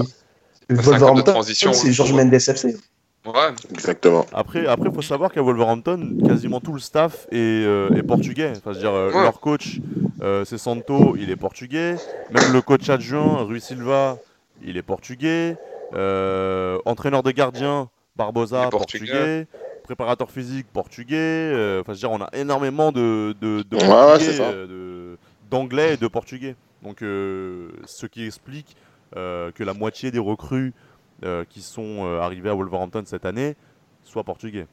[0.70, 2.14] Wolverhampton, transition, c'est Georges.
[2.14, 2.78] Mendes FC.
[3.26, 4.26] Ouais, Exactement.
[4.34, 8.52] Après, après, faut savoir qu'à Wolverhampton, quasiment tout le staff est, euh, est portugais.
[8.58, 9.22] Enfin, je veux dire, euh, Ouais.
[9.22, 9.80] leur coach,
[10.24, 11.96] euh, c'est Santo, il est portugais.
[12.32, 14.18] Même le coach adjoint, Rui Silva,
[14.64, 15.56] il est portugais.
[15.94, 19.06] Euh, entraîneur de gardien, Barbosa, portugais.
[19.12, 19.48] portugais.
[19.84, 21.16] Préparateur physique, portugais.
[21.18, 25.18] Euh, Enfin, je veux dire, on a énormément de, de, de Ouais,
[25.50, 26.56] d'anglais et de portugais.
[26.84, 28.76] Donc, euh, ce qui explique
[29.18, 30.74] euh, que la moitié des recrues
[31.24, 33.56] euh, qui sont euh, arrivés à Wolverhampton cette année
[34.04, 34.68] soient portugais.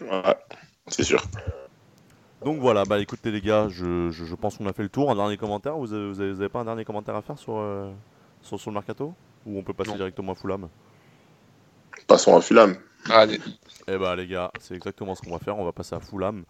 [0.00, 0.36] Ouais,
[0.88, 1.22] c'est sûr.
[2.44, 5.10] Donc voilà, bah écoutez les gars, je, je, je pense qu'on a fait le tour.
[5.10, 7.38] Un dernier commentaire Vous avez, vous avez, vous avez pas un dernier commentaire à faire
[7.38, 7.90] sur, euh,
[8.42, 9.14] sur, sur le mercato?
[9.46, 9.96] Ou on peut passer Non.
[9.96, 10.68] directement à Fulham?
[12.06, 12.76] Passons à Fulham.
[13.10, 13.40] allez.
[13.88, 16.44] Eh bah les gars, c'est exactement ce qu'on va faire, on va passer à Fulham.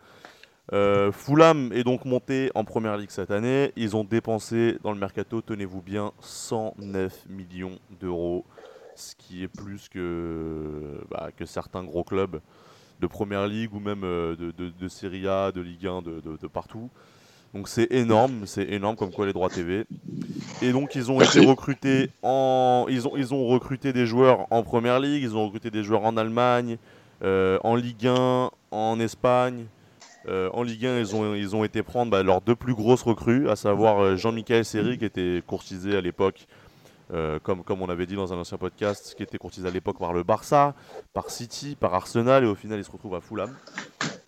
[0.73, 3.73] Euh, Fulham est donc monté en première ligue cette année.
[3.77, 8.45] Ils ont dépensé dans le mercato, tenez-vous bien, 109 millions d'euros,
[8.97, 12.41] ce qui est plus que, bah, que certains gros clubs
[13.01, 16.47] de première ligue ou même euh, de, de, Serie A, de Ligue 1, de, de-
[16.47, 16.89] partout.
[17.55, 19.87] Donc c'est énorme, c'est énorme comme quoi les droits TV.
[20.63, 24.63] Et donc ils ont été recrutés en, ils ont, ils ont recruté des joueurs en
[24.63, 26.77] première ligue, ils ont recruté des joueurs en Allemagne,
[27.23, 29.67] euh, en Ligue 1, en Espagne.
[30.29, 33.03] Euh, en Ligue 1, ils ont, ils ont été prendre bah, leurs deux plus grosses
[33.03, 36.49] recrues, à savoir Jean-Michel Seri, qui était courtisé à l'époque,
[37.13, 40.13] euh, comme, on avait dit dans un ancien podcast, qui était courtisé à l'époque par
[40.13, 40.75] le Barça,
[41.13, 43.55] par City, par Arsenal, et au final, il se retrouve à Fulham.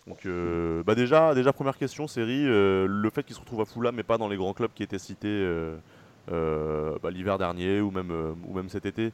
[0.06, 3.98] Donc, euh, bah déjà, première question, Seri, euh, le fait qu'il se retrouve à Fulham
[3.98, 5.46] et pas dans les grands clubs qui étaient cités
[6.28, 8.12] bah, l'hiver dernier ou même,
[8.46, 9.12] ou même cet été,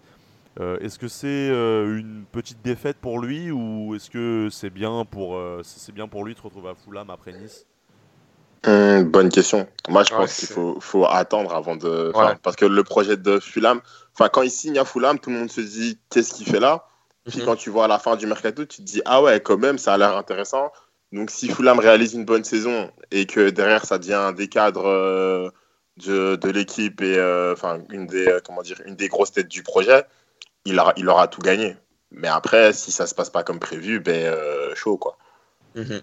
[0.61, 5.93] est-ce que c'est une petite défaite pour lui ou est-ce que c'est bien pour c'est
[5.93, 7.67] bien pour lui de se retrouver à Fulham après Nice?
[8.67, 9.67] Hum, bonne question.
[9.89, 12.13] Moi, je Ouais, pense qu'il faut, faut attendre avant de.
[12.15, 12.35] Ouais.
[12.43, 13.81] Parce que le projet de Fulham,
[14.15, 16.87] enfin, quand il signe à Fulham, tout le monde se dit qu'est-ce qu'il fait là?
[17.29, 17.45] Puis Mhm.
[17.47, 19.79] quand tu vois à la fin du mercato, tu te dis ah ouais, quand même,
[19.79, 20.71] ça a l'air intéressant.
[21.13, 24.89] Donc si Fulham réalise une bonne saison et que derrière ça devient un des cadres
[24.89, 25.49] euh,
[26.05, 29.49] de, de l'équipe et euh, enfin une des euh, comment dire une des grosses têtes
[29.49, 30.05] du projet,
[30.65, 31.77] il aura, il aura tout gagné.
[32.11, 34.35] Mais après, si ça se passe pas comme prévu, ben
[34.75, 35.17] chaud quoi.
[35.75, 36.01] Mhm.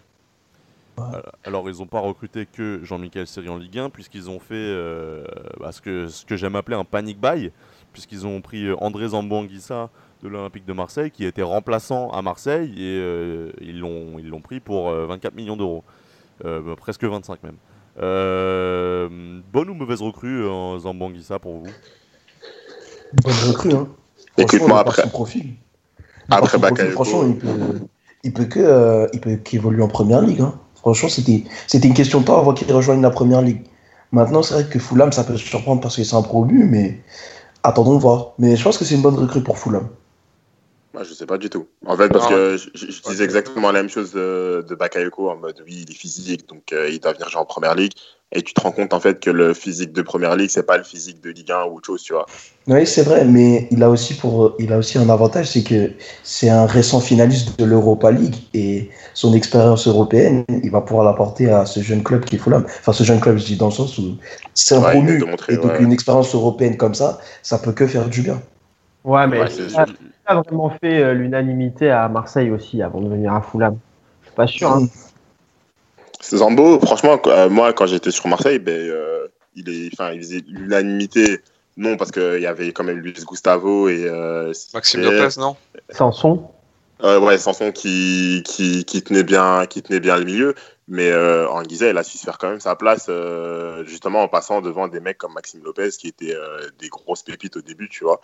[1.43, 5.23] Alors ils n'ont pas recruté que Jean-Michel Seri en Ligue 1 puisqu'ils ont fait euh,
[5.60, 7.51] bah, ce que, ce que j'aime appeler un panic buy
[7.93, 9.89] puisqu'ils ont pris euh, André Zambanguissa
[10.21, 14.41] de l'Olympique de Marseille qui était remplaçant à Marseille et euh, ils l'ont ils l'ont
[14.41, 15.84] pris pour euh, 24 millions d'euros,
[16.45, 17.58] Euh, bah, presque 25 même.
[18.01, 21.75] Euh, bonne ou mauvaise recrue en Zambanguissa pour vous?
[23.13, 23.88] Bonne recrue, hein.
[24.38, 25.01] Écoute-moi Franchement, après.
[25.04, 25.56] Son profil.
[26.30, 26.91] Après Par son profil, Bakayoko.
[26.91, 27.82] franchement, il peut,
[28.23, 30.41] il peut que, euh, il peut qu'évoluer en première ligue.
[30.41, 30.60] Hein.
[30.82, 33.62] Franchement, c'était, c'était une question de temps avant qu'il rejoigne la première ligue.
[34.12, 37.00] Maintenant, c'est vrai que Fulham, ça peut surprendre parce que c'est un promu, mais
[37.63, 38.34] attendons voir.
[38.39, 39.88] Mais je pense que c'est une bonne recrue pour Fulham.
[40.93, 41.67] Bah, je sais pas du tout.
[41.86, 43.12] En fait, parce Ah, que je, je- je Ouais.
[43.12, 46.73] disais exactement la même chose de, de Bakayoko en mode oui, il est physique, donc
[46.73, 47.93] euh, il doit venir jouer en première ligue.
[48.34, 50.77] Et tu te rends compte en fait que le physique de première ligue, c'est pas
[50.77, 52.25] le physique de Ligue 1 ou autre chose, tu vois.
[52.67, 55.91] Oui, c'est vrai, mais il a aussi pour, il a aussi un avantage, c'est que
[56.23, 61.49] c'est un récent finaliste de l'Europa League et son expérience européenne, il va pouvoir l'apporter
[61.49, 62.63] à ce jeune club qui est Fulham.
[62.80, 64.15] Enfin, ce jeune club, je dis dans le sens où
[64.54, 65.82] c'est un Ouais, promu et donc ouais.
[65.82, 68.41] une expérience européenne comme ça, ça peut que faire du bien.
[69.04, 69.47] Ouais, mais Ouais,
[70.32, 73.78] a vraiment fait euh, l'unanimité à Marseille aussi avant de venir à Fulham.
[74.22, 74.72] Je suis pas sûr.
[74.72, 74.88] Hein.
[76.24, 80.44] Zambo, franchement, euh, moi, quand j'étais sur Marseille, ben, euh, il, est, enfin, il faisait
[80.48, 81.39] l'unanimité.
[81.78, 85.56] Non, parce qu'il y avait quand même Luis Gustavo et euh, Maxime Lopez, non?
[85.89, 86.50] Sanson.
[87.04, 90.56] Euh, ouais, Sanson qui, qui, qui, tenait bien, qui tenait bien le milieu.
[90.88, 94.24] Mais euh, en Guizet, il a su se faire quand même sa place, euh, justement
[94.24, 97.62] en passant devant des mecs comme Maxime Lopez, qui étaient euh, des grosses pépites au
[97.62, 98.20] début, tu vois.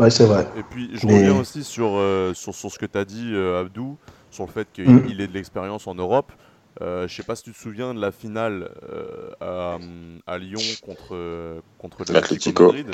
[0.00, 0.48] Ouais, c'est vrai.
[0.56, 3.30] Et puis, je Mais- reviens aussi sur, euh, sur, sur ce que tu as dit,
[3.34, 3.96] euh, Abdou,
[4.30, 5.06] sur le fait qu'il Mm.
[5.10, 6.32] il ait de l'expérience en Europe.
[6.80, 9.76] Euh, je sais pas si tu te souviens de la finale euh, à,
[10.32, 12.66] à Lyon contre, contre l'Atlético.
[12.66, 12.86] Madrid.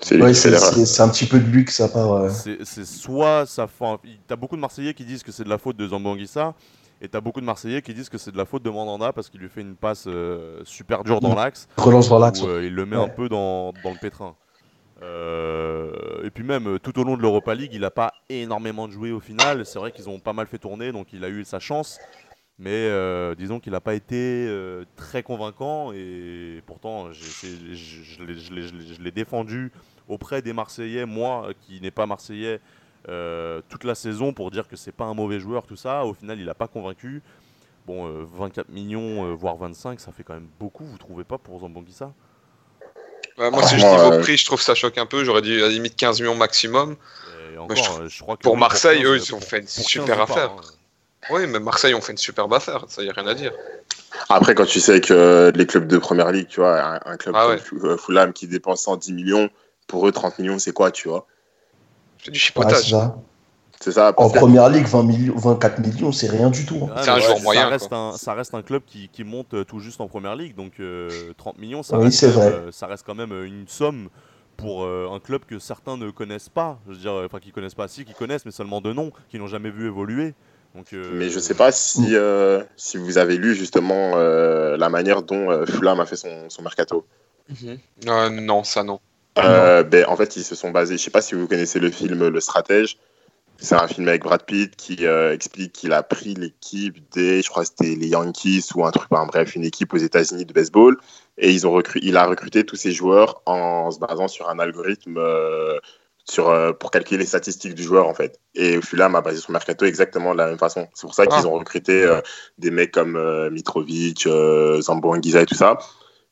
[0.00, 2.30] C'est Ouais, un petit peu de lui que ça part.
[2.30, 3.66] C'est soit ça
[4.26, 6.54] T'as beaucoup de Marseillais qui disent que c'est de la faute de Zambanguissa,
[7.02, 9.28] et t'as beaucoup de Marseillais qui disent que c'est de la faute de Mandanda parce
[9.28, 11.36] qu'il lui fait une passe euh, super dure dans Mm.
[11.36, 11.68] l'axe.
[11.76, 12.40] relance dans l'axe.
[12.42, 13.04] où, euh, il le met Ouais.
[13.04, 14.34] un peu dans, dans le pétrin.
[15.02, 18.90] Euh, et puis même euh, tout au long de l'Europa League, il n'a pas énormément
[18.90, 19.66] joué au final.
[19.66, 21.98] C'est vrai qu'ils ont pas mal fait tourner, donc il a eu sa chance.
[22.58, 24.50] Mais euh, disons qu'il n'a pas été
[24.96, 28.22] très convaincant et pourtant je,
[29.02, 29.70] l'ai- défendu
[30.08, 32.60] auprès des Marseillais, moi qui n'ai pas Marseillais
[33.68, 36.06] toute la saison pour dire que c'est pas un mauvais joueur tout ça.
[36.06, 37.22] Au final, il n'a pas convaincu.
[37.86, 41.60] Bon, euh, 24 millions, voire 25, ça fait quand même beaucoup, vous trouvez pas pour
[41.60, 42.12] Zambanguissa
[43.38, 45.24] Ouais, Moi, c'est juste Franchement, niveau euh, prix, je trouve ça choque un peu.
[45.24, 46.96] J'aurais dit à la limite 15 millions maximum.
[47.54, 49.34] Et encore, je trouve- euh, je crois que pour oui, Marseille, 15, eux, euh, ils
[49.34, 50.50] ont fait une pour 15, super pas, affaire.
[50.50, 50.60] hein.
[51.30, 53.52] Oui, mais Marseille ont fait une superbe affaire, ça y a rien à dire.
[54.28, 57.34] Après, quand tu sais que les clubs de première ligue, tu vois, un, un club
[57.36, 57.98] Ah comme ouais.
[57.98, 59.50] Fulham qui dépense 110 millions,
[59.88, 61.26] pour eux, 30 millions, c'est quoi, tu vois?
[62.24, 62.94] C'est du chipotage.
[63.80, 64.12] C'est ça.
[64.16, 66.78] En que- première ligue, 20 millions, 24 millions, c'est rien du tout.
[66.84, 66.92] hein.
[66.96, 67.98] Ah, C'est un joueur ça moyen, Reste quoi.
[67.98, 70.74] un, ça reste un club qui, qui monte euh, tout juste en première ligue, donc
[70.80, 72.46] euh, 30 millions, ça, Oui, reste vrai.
[72.46, 74.08] euh, ça reste quand même euh, une somme
[74.56, 76.78] pour euh, un club que certains ne connaissent pas.
[76.86, 79.38] Je veux dire, enfin, qui connaissent pas, si, qui connaissent, mais seulement de nom, qui
[79.38, 80.32] n'ont jamais vu évoluer.
[80.74, 84.88] Donc, euh, Mais je sais pas si, euh, si vous avez lu justement euh, la
[84.88, 87.06] manière dont euh, Fulham a fait son, son mercato.
[88.06, 89.00] Euh, non, ça non.
[89.38, 90.96] Euh, ben, en fait, ils se sont basés.
[90.96, 92.96] Je sais pas si vous connaissez le film Le Stratège.
[93.58, 97.48] C'est un film avec Brad Pitt qui euh, explique qu'il a pris l'équipe des, je
[97.48, 100.96] crois c'était les Yankees ou un truc, enfin, bref, une équipe aux États-Unis de baseball.
[101.38, 104.58] Et ils ont recru- il a recruté tous ces joueurs en se basant sur un
[104.58, 105.78] algorithme euh,
[106.24, 108.40] sur, euh, pour calculer les statistiques du joueur, en fait.
[108.54, 110.88] Et Fulham a basé son mercato exactement de la même façon.
[110.94, 111.48] C'est pour ça qu'ils Ah.
[111.48, 112.06] ont recruté
[112.58, 113.18] des mecs comme
[113.50, 114.28] Mitrovic,
[114.80, 115.78] Zambo Anguissa et tout ça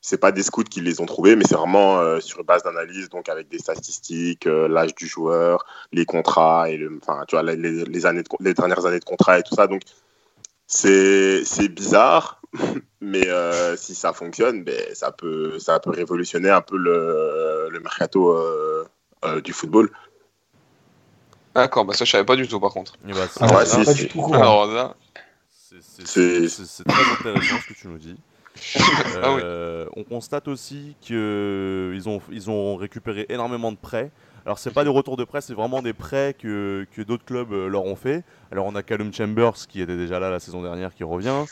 [0.07, 3.09] c'est pas des scouts qui les ont trouvés, mais c'est vraiment euh, sur base d'analyse,
[3.09, 7.43] donc avec des statistiques, euh, l'âge du joueur, les contrats et le, enfin, tu vois,
[7.43, 9.67] les, années de les dernières années de contrat et tout ça.
[9.67, 9.81] Donc
[10.67, 12.43] c'est c'est bizarre,
[13.01, 17.81] mais euh, si ça fonctionne, ben, ça peut ça peut révolutionner un peu le, le
[17.81, 18.85] mercato euh,
[19.25, 19.91] euh, du football.
[21.55, 22.93] D'accord, bah ça je savais pas du tout par contre.
[23.09, 23.83] eh ben, c'est- Ah, ouais, c'est
[26.49, 28.17] c'est très intéressant ce que tu nous dis.
[29.23, 29.41] Ah oui.
[29.43, 34.11] Euh, On constate aussi qu'ils ont, ils ont récupéré énormément de prêts.
[34.47, 37.53] Alors, c'est pas des retours de prêt, c'est vraiment des prêts que, que d'autres clubs
[37.53, 38.25] euh, leur ont fait.
[38.53, 41.45] Alors, on a Callum Chambers qui était déjà là la saison dernière qui revient.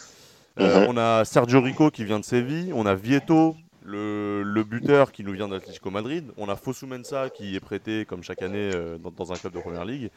[0.60, 0.86] Euh, Mhm.
[0.88, 2.72] On a Sergio Rico qui vient de Séville.
[2.74, 6.30] On a Vieto, le, le buteur qui nous vient d'Atlético Madrid.
[6.36, 9.54] On a Fosu Mensah qui est prêté comme chaque année euh, dans, dans un club
[9.54, 10.10] de première ligue.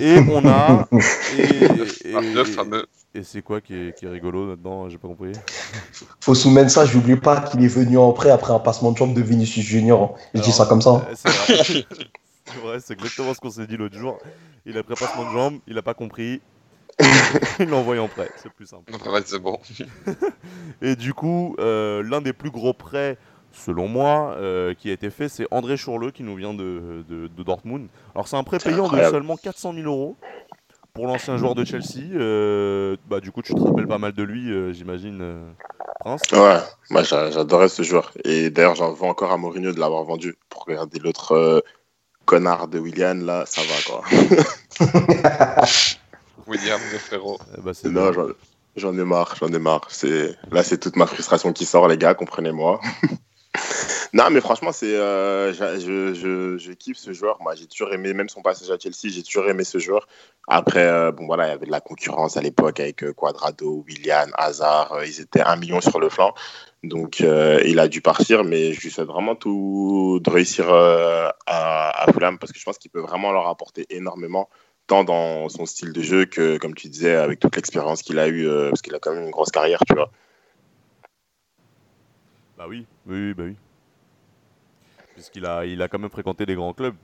[0.00, 0.88] Et on a.
[1.38, 2.86] Et, et- ah, le fameux.
[3.14, 5.32] et c'est quoi qui est, qui est rigolo là-dedans J'ai pas compris.
[6.20, 9.14] Faut soumettre ça, j'oublie pas qu'il est venu en prêt après un passement de jambe
[9.14, 10.16] de Vinicius Junior.
[10.34, 11.02] Je dis ça comme ça.
[11.08, 11.64] Euh, C'est vrai,
[12.46, 14.18] c'est vrai, c'est exactement ce qu'on s'est dit l'autre jour.
[14.66, 16.40] Il a pris un passement de jambe, il a pas compris.
[17.58, 18.92] il l'a envoyé en prêt, c'est plus simple.
[19.10, 19.58] Ouais, c'est bon.
[20.82, 23.18] Et du coup, euh, l'un des plus gros prêts,
[23.54, 27.28] selon moi, euh, qui a été fait, c'est André Chourleux qui nous vient de, de-
[27.28, 27.88] de Dortmund.
[28.14, 30.16] Alors c'est un prêt payant de seulement 400 000 euros
[30.92, 32.12] pour l'ancien joueur de Chelsea.
[32.14, 35.44] Euh, bah, du coup, tu te rappelles pas mal de lui, euh, j'imagine, euh,
[36.00, 36.22] Prince.
[36.32, 36.58] Ouais,
[36.90, 38.12] moi j'a- j'adorais ce joueur.
[38.24, 41.60] Et d'ailleurs, j'en veux encore à Mourinho de l'avoir vendu pour regarder l'autre euh,
[42.26, 44.02] connard de William là, ça va quoi.
[46.46, 47.38] William, le frérot.
[47.56, 48.26] Eh bah, Non, j'en-
[48.76, 49.86] j'en ai marre, j'en ai marre.
[49.88, 52.80] C'est là, c'est toute ma frustration qui sort, les gars, comprenez-moi.
[54.14, 57.36] Non, mais franchement, c'est, euh, je, kiffe ce joueur.
[57.42, 60.06] Moi, j'ai toujours aimé, même son passage à Chelsea, j'ai toujours aimé ce joueur.
[60.46, 63.84] Après, euh, bon, voilà, il y avait de la concurrence à l'époque avec euh, Quadrado,
[63.88, 65.04] Willian, Hazard.
[65.04, 66.32] ils étaient un million sur le flanc.
[66.84, 72.38] Donc, il a dû partir, mais je lui souhaite vraiment tout de réussir à, Fulham
[72.38, 74.48] parce que je pense qu'il peut vraiment leur apporter énormément,
[74.86, 78.28] tant dans son style de jeu que, comme tu disais, avec toute l'expérience qu'il a
[78.28, 80.10] eue, parce qu'il a quand même une grosse carrière, tu vois.
[82.58, 83.56] Bah oui, oui, oui, bah oui.
[85.14, 86.94] Puisqu'il a, il a quand même fréquenté des grands clubs.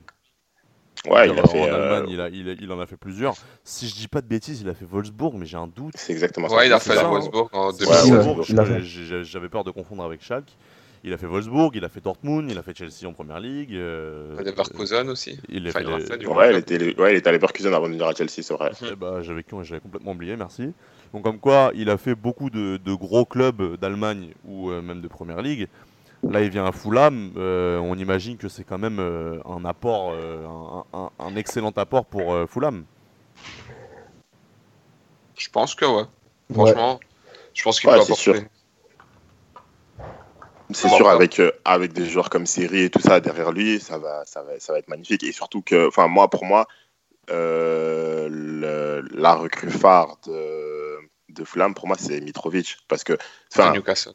[1.09, 1.61] Ouais, il a fait.
[1.61, 3.33] en euh, Allemagne, il, a, il, a- il en a fait plusieurs.
[3.63, 5.93] Si je dis pas de bêtises, il a fait Wolfsburg, mais j'ai un doute.
[5.97, 6.55] c'est exactement ça.
[6.57, 7.09] Ouais, il a fait ça, hein.
[7.09, 8.11] Wolfsburg en Ouais, 2006.
[8.11, 8.17] ouais.
[8.23, 8.81] Wolfsburg, il a je- fait.
[8.83, 10.55] j'ai- j'avais peur de confondre avec Schalke.
[11.03, 13.73] Il a fait Wolfsburg, il a fait Dortmund, il a fait Chelsea en première ligue.
[13.73, 15.39] euh, Leverkusen aussi.
[15.49, 17.73] il a Enfin, fait il a fait, Ouais, il était, ouais, il était à Leverkusen
[17.73, 18.69] avant de venir à Chelsea, c'est vrai.
[18.99, 20.71] Bah, j'avais j'avais complètement oublié, merci.
[21.13, 25.01] Donc comme quoi, il a fait beaucoup de, de gros clubs d'Allemagne ou euh, même
[25.01, 25.67] de Première Ligue.
[26.29, 27.31] Là, il vient à Fulham.
[27.35, 31.73] euh, on imagine que c'est quand même euh, un apport, euh, un, un- un excellent
[31.75, 32.83] apport pour euh, Fulham.
[35.37, 36.03] Je pense que ouais.
[36.53, 36.99] Franchement,
[37.53, 38.21] je pense qu'il Ouais, peut apporter.
[38.21, 38.35] sûr.
[40.73, 43.97] C'est sûr, avec, euh, avec des joueurs comme Seri et tout ça derrière lui, ça
[43.97, 45.23] va, ça va, ça va être magnifique.
[45.23, 46.65] Et surtout que, enfin, moi, pour moi,
[47.29, 50.31] euh, le- la recrue phare de,
[51.33, 52.77] de Fulham, pour moi, c'est Mitrovic.
[52.87, 53.17] Parce que,
[53.51, 54.13] enfin, Newcastle.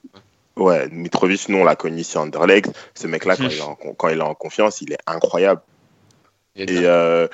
[0.57, 2.73] ouais, Mitrovic, nous, on l'a connu ici à Anderlecht.
[2.95, 5.61] Ce mec-là, quand, il est en, quand il est en confiance, il est incroyable.
[6.55, 7.29] Il est Et euh,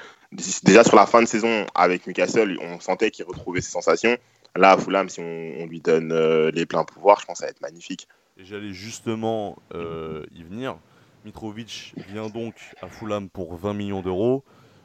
[0.62, 4.16] déjà sur la fin de saison avec Newcastle, on sentait qu'il retrouvait ses sensations.
[4.56, 7.40] Là, à Fulham, si on, on lui donne euh, les pleins pouvoirs, je pense que
[7.40, 8.08] ça va être magnifique.
[8.38, 10.76] J'allais justement euh, y venir.
[11.24, 14.44] Mitrovic vient donc à Fulham pour 20 millions d'euros.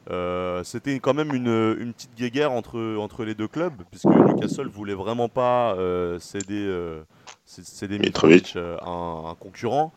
[0.10, 4.68] Euh, C'était quand même une, une petite guéguerre entre, entre les deux clubs, puisque Newcastle
[4.68, 7.04] voulait vraiment pas euh, céder, euh,
[7.46, 8.56] céder Mitrovic.
[8.56, 9.94] À un, un concurrent.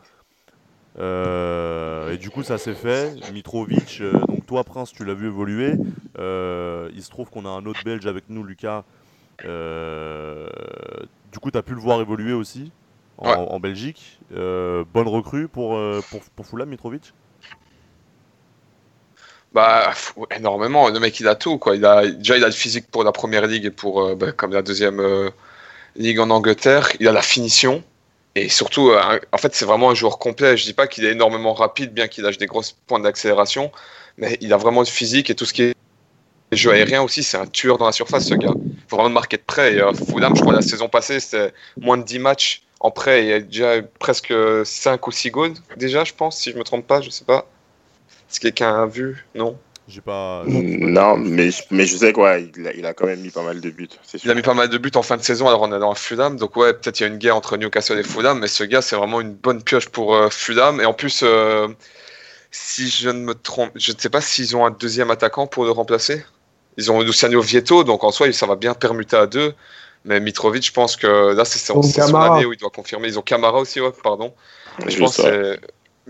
[0.99, 3.15] Et du coup, ça s'est fait.
[3.33, 5.75] Mitrovic, donc toi, Prince, tu l'as vu évoluer.
[6.19, 8.85] Il se trouve qu'on a un autre Belge avec nous, Lucas.
[9.43, 12.73] Du coup, tu as pu le voir évoluer aussi
[13.19, 13.37] en, Ouais.
[13.37, 14.19] en Belgique.
[14.31, 15.79] Bonne recrue pour,
[16.11, 17.13] pour, pour Fulham, Mitrovic?
[19.53, 19.93] Bah,
[20.37, 20.89] énormément.
[20.89, 21.75] Le mec, il a tout, quoi.
[21.75, 24.33] Il a, déjà, il a le physique pour la première ligue et pour, euh, bah,
[24.33, 25.31] comme la deuxième euh,
[25.97, 26.91] ligue en Angleterre.
[27.01, 27.83] Il a la finition.
[28.37, 30.57] Et surtout, euh, en fait, c'est vraiment un joueur complet.
[30.57, 33.73] Je dis pas qu'il est énormément rapide, bien qu'il ait des grosses points d'accélération.
[34.19, 35.75] Mais il a vraiment le physique et tout ce qui est
[36.53, 37.25] jeu aérien aussi.
[37.25, 38.55] C'est un tueur dans la surface, ce gars.
[38.55, 39.75] Il faut vraiment le marquer de près.
[39.75, 43.25] Et, Fulham, je crois, la saison passée, c'était moins de 10 matchs en prêt.
[43.25, 44.33] Il y a déjà presque
[44.65, 47.01] 5 ou 6 goals, déjà, je pense, si je me trompe pas.
[47.01, 47.47] Je sais pas.
[48.31, 49.59] Est-ce que quelqu'un a vu Non?
[49.89, 50.45] J'ai pas.
[50.47, 53.43] Non, mais, je- mais je sais quoi, il a, il a quand même mis pas
[53.43, 53.89] mal de buts.
[54.05, 55.81] c'est Il a mis pas mal de buts en fin de saison, alors on est
[55.81, 56.37] dans Fulham.
[56.37, 58.83] Donc ouais, peut-être il y a une guerre entre Newcastle et Fulham, mais ce gars,
[58.83, 60.81] c'est vraiment une bonne pioche pour euh, Fulham.
[60.81, 61.67] Et en plus, euh,
[62.53, 65.65] si je ne me trompe, je ne sais pas s'ils ont un deuxième attaquant pour
[65.65, 66.25] le remplacer.
[66.77, 69.55] Ils ont Luciano Vieto, donc en soi, ça va bien permuter à deux.
[70.05, 73.09] Mais Mitrovic, je pense que là, c'est son, son année où il doit confirmer.
[73.09, 74.33] Ils ont Camara aussi, ouais, pardon.
[74.79, 75.59] Mais je pense que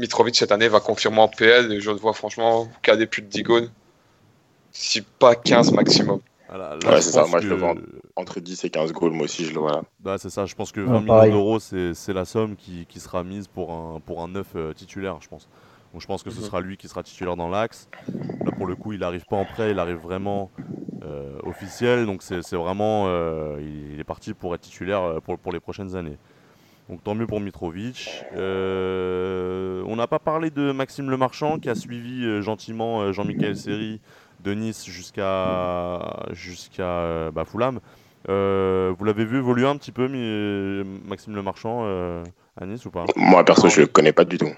[0.00, 1.72] Mitrovic, cette année, va confirmer en PL.
[1.72, 3.70] Et je le vois franchement caler plus de 10 goals.
[4.72, 6.20] Si pas 15 maximum.
[6.48, 7.76] Voilà, là, Ouais, c'est ça, moi, je le vois.
[8.16, 9.82] Entre 10 et 15 goals, moi aussi, je le vois là.
[9.98, 12.86] Bah, c'est ça, je pense que Ouais, 20 millions d'euros, c'est c'est la somme qui,
[12.86, 15.48] qui sera mise pour un, pour un neuf euh, titulaire, je pense.
[15.92, 16.42] Donc je pense que ce Mhm.
[16.42, 17.88] sera lui qui sera titulaire dans l'axe.
[18.44, 20.52] Là, pour le coup, il n'arrive pas en prêt, il arrive vraiment
[21.04, 22.06] euh, officiel.
[22.06, 23.06] Donc c'est c'est vraiment.
[23.08, 26.18] euh, il est parti pour être titulaire pour, pour les prochaines années.
[26.90, 28.24] Donc tant mieux pour Mitrovic.
[28.34, 33.56] Euh, on n'a pas parlé de Maxime Lemarchand qui a suivi euh, gentiment euh, Jean-Michel
[33.56, 34.00] Seri
[34.40, 37.78] de Nice jusqu'à jusqu'à bah, Fulham.
[38.28, 40.08] Euh, vous l'avez vu évoluer un petit peu,
[41.06, 42.24] Maxime Lemarchand euh,
[42.60, 43.04] à Nice ou pas?
[43.14, 44.50] Moi, perso, je le connais pas du tout.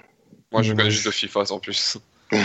[0.50, 1.98] Moi, je connais juste de FIFA en plus.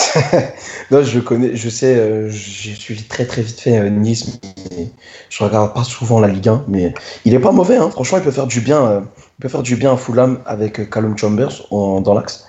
[0.90, 4.88] Non, je connais, je sais, euh, j'ai suivi très très vite fait euh, Nice, mais
[5.28, 7.90] je regarde pas souvent la Ligue 1, mais il est pas mauvais, hein.
[7.90, 9.00] franchement, il peut faire du bien, euh,
[9.38, 12.46] il peut faire du bien à Fulham avec euh, Callum Chambers dans l'axe.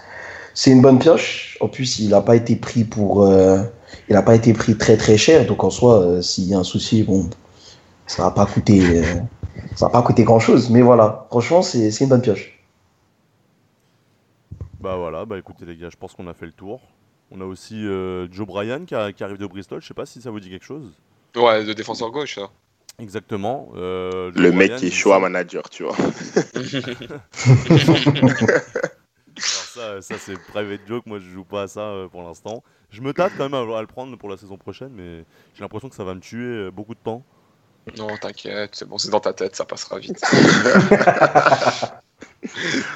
[0.53, 1.57] C'est une bonne pioche.
[1.61, 3.61] En plus, il n'a pas été pris pour, euh,
[4.09, 6.63] il a pas été pris très très cher, donc en soi, s'il y a un
[6.63, 7.29] souci, bon,
[8.07, 9.03] ça va pas coûter,
[9.75, 12.57] ça va pas coûter grand chose, mais voilà, franchement, c'est une bonne pioche.
[14.81, 16.81] Bah voilà, bah écoutez les gars, je pense qu'on a fait le tour.
[17.31, 20.05] On a aussi euh, Joe Bryan qui, a- qui arrive de Bristol, je sais pas
[20.05, 20.91] si ça vous dit quelque chose.
[21.35, 22.49] Ouais, le défenseur gauche, ça.
[22.99, 23.71] Exactement.
[23.75, 25.95] euh, Le mec Bryan, qui est semble- manager, tu vois.
[29.37, 32.63] Alors ça, ça c'est private joke, moi je joue pas à ça euh, pour l'instant.
[32.91, 35.23] Je me tâte quand même à, à le prendre pour la saison prochaine, mais
[35.55, 37.23] j'ai l'impression que ça va me tuer euh, beaucoup de temps.
[37.97, 40.21] Non, t'inquiète, c'est bon, c'est dans ta tête, ça passera vite.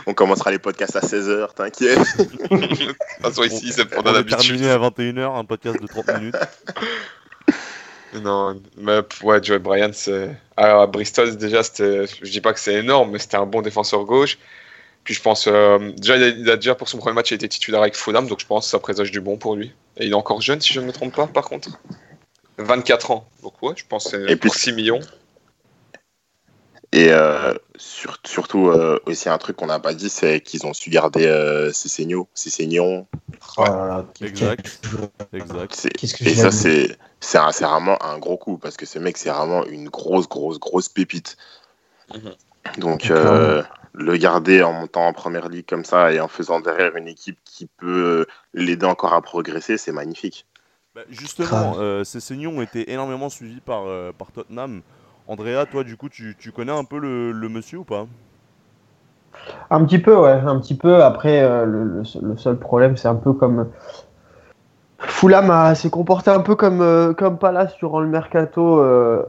[0.08, 2.00] On commencera les podcasts à 16h, t'inquiète.
[2.18, 2.24] De
[2.68, 4.40] toute façon, ici, c'est pour On va l'habitude.
[4.40, 6.36] terminer à 21h, un podcast de 30 minutes.
[8.14, 10.30] Non, mais ouais, Joey Bryant, c'est.
[10.56, 12.06] Alors, à Bristol, déjà, c'était.
[12.22, 14.38] Je dis pas que c'est énorme, mais c'était un bon défenseur gauche.
[15.04, 15.48] Puis je pense.
[15.48, 17.82] euh, Déjà, il a, il a déjà pour son premier match, il a été titulaire
[17.82, 19.74] avec Fulham, donc je pense que ça présage du bon pour lui.
[19.98, 21.70] Et il est encore jeune, si je ne me trompe pas, par contre.
[22.58, 23.28] 24 ans.
[23.44, 25.02] Donc ouais, je pense que c'est pour 6 millions.
[26.96, 30.74] Et euh, sur- surtout, euh, aussi un truc qu'on n'a pas dit, c'est qu'ils ont
[30.74, 32.26] su garder euh, Cessignon.
[32.34, 33.06] Cessignon.
[33.58, 34.80] Là, Exact.
[35.34, 35.90] Exact.
[35.92, 39.18] Que Et ça, c'est c'est un- c'est vraiment un gros coup parce que ce mec,
[39.18, 41.36] c'est vraiment une grosse, grosse, grosse pépite.
[42.14, 42.34] Mhm.
[42.78, 43.62] Donc, euh,
[43.94, 47.40] le garder en montant en première ligue comme ça et en faisant derrière une équipe
[47.44, 50.46] qui peut l'aider encore à progresser, c'est magnifique.
[50.94, 54.82] Bah, justement, euh, ces saignons ont été énormément suivis par, euh, par Tottenham.
[55.28, 58.08] Andrea, toi, du coup, tu, tu connais un peu le, le monsieur ou pas?
[59.70, 61.04] Un petit peu, ouais, un petit peu.
[61.04, 63.68] Après, euh, le, le seul- le seul problème, c'est un peu comme.
[65.00, 69.24] Fulham a- s'est comporté un peu comme, euh, comme Palace durant le mercato euh,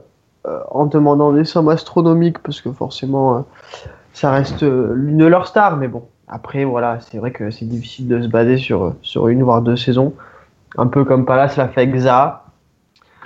[0.47, 3.41] euh, en demandant des sommes astronomiques parce que forcément, euh,
[4.13, 5.77] ça reste euh, l'une de leurs stars.
[5.77, 9.43] Mais bon, après, voilà, c'est vrai que c'est difficile de se baser sur, sur une
[9.43, 10.13] voire deux saisons.
[10.77, 12.45] Un peu comme Palace l'a fait avec Zaha.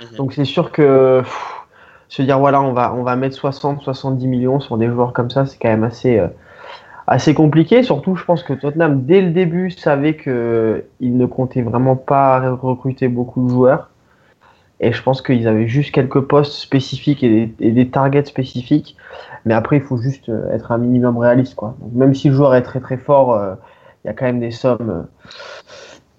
[0.00, 0.16] Mhm.
[0.16, 1.51] Donc c'est sûr que pff,
[2.12, 5.46] se dire, voilà, on va, on va mettre 60-70 millions sur des joueurs comme ça,
[5.46, 6.18] c'est quand même assez.
[6.18, 6.28] euh,
[7.06, 7.82] assez compliqué.
[7.82, 10.30] Surtout, je pense que Tottenham, dès le début, savait qu'il
[11.00, 13.88] ne comptait vraiment pas recruter beaucoup de joueurs.
[14.78, 18.94] Et je pense qu'ils avaient juste quelques postes spécifiques et des, et des targets spécifiques.
[19.46, 21.54] Mais après, il faut juste euh, être un minimum réaliste.
[21.54, 21.76] Quoi.
[21.92, 23.54] Même si le joueur est très très fort, euh,
[24.04, 25.06] il y a quand même des sommes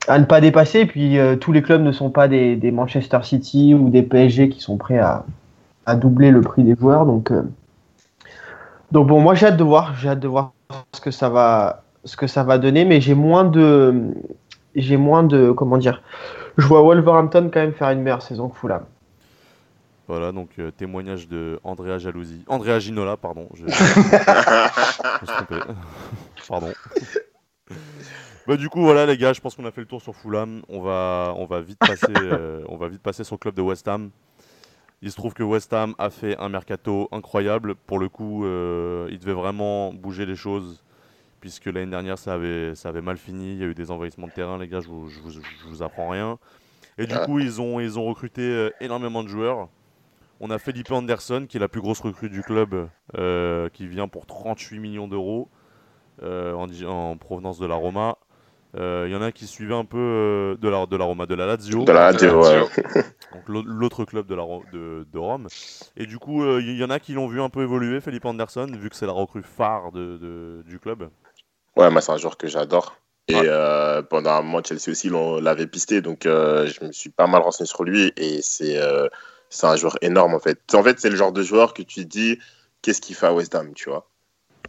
[0.07, 0.79] à ne pas dépasser.
[0.79, 4.59] Et puis, tous les clubs ne sont pas des Manchester City ou des PSG qui
[4.59, 5.25] sont prêts à,
[5.85, 7.05] à doubler le prix des joueurs.
[7.05, 7.43] Donc, euh,
[8.91, 10.53] donc bon, moi j'ai hâte de voir, j'ai hâte de voir
[10.93, 14.13] ce que ça va, ce que ça va donner, mais j'ai moins de,
[14.75, 16.01] j'ai moins de, comment dire,
[16.57, 18.83] je vois Wolverhampton quand même faire une meilleure saison que Fulham.
[20.07, 22.43] Voilà, donc euh, témoignage de Andrea Jalousie.
[22.47, 23.47] Andrea Ginola, pardon.
[23.53, 23.77] Je, je
[26.47, 26.73] pardon.
[28.45, 30.61] Bah, du coup, voilà, les gars, je pense qu'on a fait le tour sur Fulham.
[30.67, 33.61] On va, on va, vite, passer, euh, on va vite passer sur le club de
[33.61, 34.09] West Ham.
[35.03, 37.75] Il se trouve que West Ham a fait un mercato incroyable.
[37.75, 40.81] Pour le coup, euh, il devait vraiment bouger les choses.
[41.41, 43.51] Puisque l'année dernière, ça avait, ça avait mal fini.
[43.51, 45.67] Il y a eu des envahissements de terrain, les gars, je vous, je vous, je
[45.67, 46.39] vous apprends rien.
[46.97, 47.25] Et du Ah.
[47.25, 49.67] coup, ils ont, ils ont recruté euh, énormément de joueurs.
[50.39, 52.87] On a Felipe Anderson, qui est la plus grosse recrue du club,
[53.17, 55.49] euh, qui vient pour 38 millions d'euros
[56.21, 58.17] euh, en provenance de la Roma.
[58.75, 61.25] Euh, Il y en a qui suivaient un peu euh, de, la, de la Roma,
[61.25, 62.59] de la Lazio, De la radio, ouais.
[63.31, 65.47] donc l'au- l'autre club de, la, de, de Rome.
[65.95, 68.25] Et du coup, euh, il y en a qui l'ont vu un peu évoluer, Felipe
[68.25, 71.09] Anderson, vu que c'est la recrue phare de, de- du club.
[71.75, 72.95] Ouais, moi, c'est un joueur que j'adore.
[73.27, 73.43] Et Ouais.
[73.47, 75.09] euh, pendant un moment, Chelsea aussi
[75.41, 78.11] l'avait pisté, donc euh, je me suis pas mal renseigné sur lui.
[78.17, 79.07] Et c'est euh,
[79.49, 80.59] c'est un joueur énorme, en fait.
[80.73, 82.39] En fait, c'est le genre de joueur que tu dis,
[82.81, 84.09] qu'est-ce qu'il fait à West Ham, tu vois?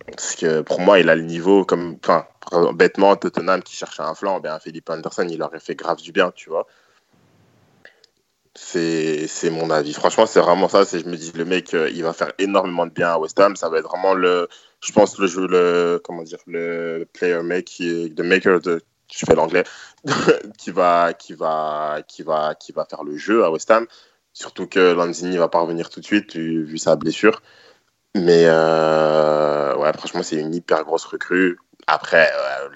[0.07, 2.27] Parce que pour moi, il a le niveau, comme, enfin,
[2.75, 6.31] bêtement, Tottenham qui cherchait un flanc, ben, Philippe Anderson, il aurait fait grave du bien,
[6.35, 6.67] tu vois.
[8.57, 9.93] C'est mon avis.
[9.95, 10.85] Franchement, c'est vraiment ça.
[10.85, 13.57] Je me dis le mec, euh, il va faire énormément de bien à West Ham.
[13.57, 14.49] Ça va être vraiment le,
[14.81, 18.81] je pense le jeu, le comment dire, le player make, the maker de,
[19.13, 19.65] je fais l'anglais,
[20.59, 23.87] qui va qui va qui va qui va faire le jeu à West Ham.
[24.33, 27.43] Surtout que Lanzini va pas revenir tout de suite vu sa blessure.
[28.15, 31.59] Mais euh, ouais, franchement, c'est une hyper grosse recrue.
[31.87, 32.69] Après, euh,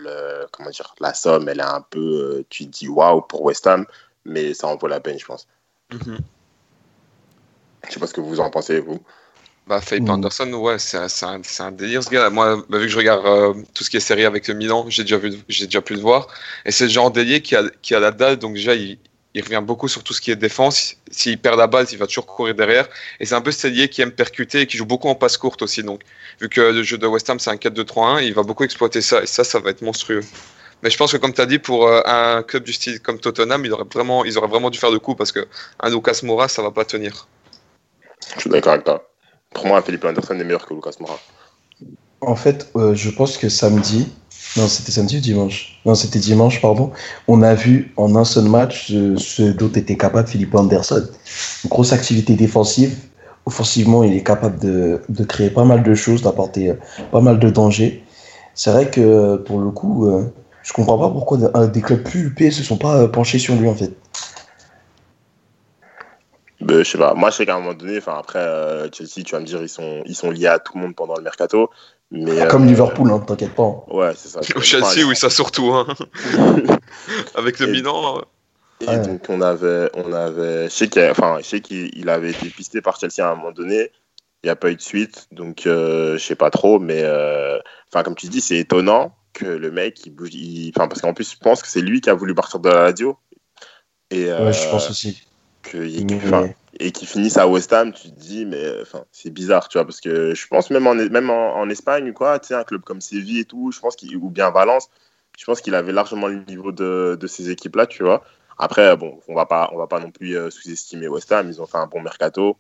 [0.43, 1.99] le, comment dire, la somme, elle est un peu,
[2.41, 3.87] euh, tu te dis waouh pour West Ham,
[4.25, 5.47] mais ça en vaut la peine, je pense.
[5.93, 6.19] Mhm.
[7.89, 9.01] Je sais pas ce que vous en pensez, vous.
[9.67, 10.11] Bah, Felipe Mm.
[10.11, 12.31] Anderson, ouais, c'est un, c'est un- délire ce gars.
[12.31, 14.87] Moi, bah, vu que je regarde euh, tout ce qui est série avec le Milan,
[14.89, 16.27] j'ai déjà, vu, j'ai déjà pu le voir.
[16.65, 18.99] Et c'est le genre d'ailier qui a, qui a la dalle, donc déjà, il,
[19.39, 20.97] il revient beaucoup sur tout ce qui est défense.
[21.11, 22.89] S'il perd la balle, il va toujours courir derrière.
[23.21, 25.37] Et c'est un peu cet ailier qui aime percuter et qui joue beaucoup en passe
[25.37, 25.83] courte aussi.
[25.85, 26.03] Donc,
[26.41, 29.23] vu que le jeu de West Ham, c'est un 4-2-3-1, il va beaucoup exploiter ça.
[29.23, 30.23] Et ça, ça va être monstrueux.
[30.83, 33.21] Mais je pense que, comme tu as dit, pour euh, un club du style comme
[33.21, 35.47] Tottenham, il aurait vraiment, ils auraient vraiment dû faire le coup parce que
[35.81, 37.29] un Lucas Moura, ça va pas tenir.
[38.35, 39.09] Je suis d'accord avec toi.
[39.55, 41.19] Pour moi, Philippe Anderson est meilleur que Lucas Moura.
[42.21, 44.13] En fait, euh, je pense que samedi,
[44.57, 46.91] non, c'était samedi ou dimanche Non, c'était dimanche, pardon.
[47.29, 51.07] On a vu en un seul match euh, ce dont était capable Philippe Anderson.
[51.65, 52.97] Une grosse activité défensive.
[53.47, 56.75] Offensivement, il est capable de, de créer pas mal de choses, d'apporter euh,
[57.13, 58.03] pas mal de dangers.
[58.55, 60.25] C'est vrai que pour le coup, euh,
[60.63, 63.55] je comprends pas pourquoi de- des clubs plus huppés se sont pas euh, penchés sur
[63.55, 63.93] lui en fait.
[66.61, 67.15] Ben, je sais pas.
[67.15, 70.03] Moi, je sais qu'à un moment donné, après Chelsea, tu vas me dire, ils sont,
[70.07, 71.71] ils sont liés à tout le monde pendant le mercato.
[72.11, 73.85] Mais, Comme euh, Liverpool, hein, t'inquiète pas.
[73.89, 74.41] Ouais, c'est ça.
[74.57, 75.73] Au Chelsea, oui, ça surtout.
[75.75, 75.87] Hein.
[77.35, 78.23] Avec le Et- Milan.
[78.81, 78.99] Et Ouais.
[79.01, 82.49] donc on avait, on avait, je sais qu'il, enfin, je sais qu'il il avait été
[82.49, 83.91] pisté par Chelsea à un moment donné.
[84.45, 87.59] Il n'y a pas eu de suite, donc euh, je sais pas trop, mais euh,
[87.93, 91.13] enfin comme tu dis, c'est étonnant que le mec il bouge, il- enfin parce qu'en
[91.13, 93.19] plus je pense que c'est lui qui a voulu partir de la radio
[94.13, 95.27] et euh, Ouais, je pense aussi.
[95.63, 99.69] que- Mais- et qu'il finisse à West Ham, tu te dis mais enfin c'est bizarre,
[99.69, 102.55] tu vois, parce que je pense même en même en, en Espagne quoi, tu sais
[102.55, 104.89] un club comme Séville et tout, je pense ou bien Valence,
[105.39, 108.23] je pense qu'il avait largement le niveau de, de ces équipes là, tu vois.
[108.59, 111.49] Après, bon, on va pas, on va pas non plus euh, sous-estimer West Ham.
[111.49, 112.57] Ils ont fait un bon mercato.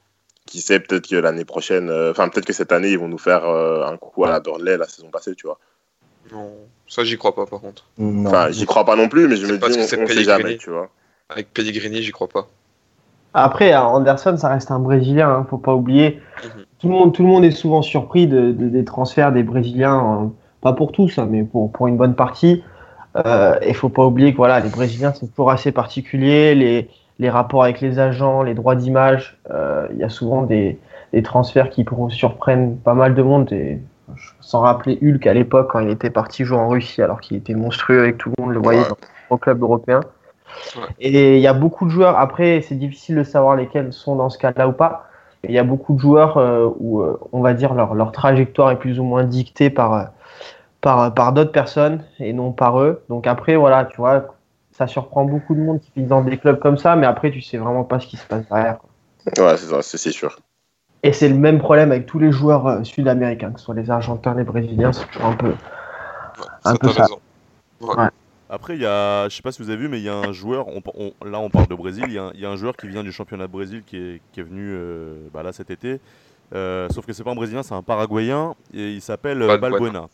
[0.46, 3.18] Qui sait, peut-être que l'année prochaine, euh, enfin, peut-être que cette année, ils vont nous
[3.18, 5.58] faire euh, un coup à la Burnley la saison passée, tu vois.
[6.32, 6.54] Non,
[6.86, 7.84] ça, j'y crois pas, par contre.
[7.98, 8.28] Non.
[8.28, 10.24] Enfin, j'y crois pas non plus, mais je me dis, on, on sait Pellegrini.
[10.24, 10.88] jamais, tu vois.
[11.28, 12.48] Avec Pellegrini, j'y crois pas.
[13.44, 16.20] Après, Anderson, ça reste un Brésilien, hein, faut pas oublier.
[16.44, 16.64] Mhm.
[16.80, 19.98] Tout le monde, tout le monde est souvent surpris de, de- des transferts des Brésiliens,
[20.22, 20.26] euh,
[20.60, 22.62] pas pour tous, hein, mais pour, pour une bonne partie.
[23.16, 27.30] Euh, Et faut pas oublier que voilà, les Brésiliens c'est toujours assez particulier, les, les
[27.30, 29.38] rapports avec les agents, les droits d'image.
[29.50, 30.78] euh, Il y a souvent des,
[31.12, 33.50] des transferts qui surprennent pas mal de monde.
[33.52, 33.80] Et,
[34.40, 37.54] sans rappeler Hulk à l'époque quand il était parti jouer en Russie, alors qu'il était
[37.54, 38.88] monstrueux avec tout le monde le voyait Ouais.
[38.88, 38.96] dans
[39.30, 40.00] au club européen.
[40.76, 40.82] Ouais.
[41.00, 44.30] Et il y a beaucoup de joueurs, après c'est difficile de savoir lesquels sont dans
[44.30, 45.08] ce cas-là ou pas,
[45.42, 48.12] mais il y a beaucoup de joueurs euh, où euh, on va dire leur, leur
[48.12, 50.04] trajectoire est plus ou moins dictée par, euh,
[50.80, 53.02] par, par d'autres personnes et non par eux.
[53.08, 54.34] Donc après, voilà, tu vois,
[54.72, 57.40] ça surprend beaucoup de monde qui vit dans des clubs comme ça, mais après tu
[57.40, 58.78] sais vraiment pas ce qui se passe derrière.
[58.78, 58.88] quoi.
[59.44, 60.38] Ouais, c'est ça, c'est sûr.
[61.02, 64.34] Et c'est le même problème avec tous les joueurs sud-américains, que ce soit les Argentins,
[64.34, 65.48] les Brésiliens, c'est toujours un peu.
[65.50, 65.54] Ouais,
[66.64, 67.18] Un ça, peu raison.
[68.50, 70.14] Après, il y a, je sais pas si vous avez vu, mais il y a
[70.16, 72.46] un joueur, on- on- là on parle de Brésil, il y, a un- il y
[72.46, 75.28] a un joueur qui vient du championnat de Brésil qui est, qui est venu euh,
[75.34, 76.00] bah, là cet été.
[76.54, 80.08] Euh, sauf que c'est pas un Brésilien, c'est un Paraguayen et il s'appelle euh, Balbuena.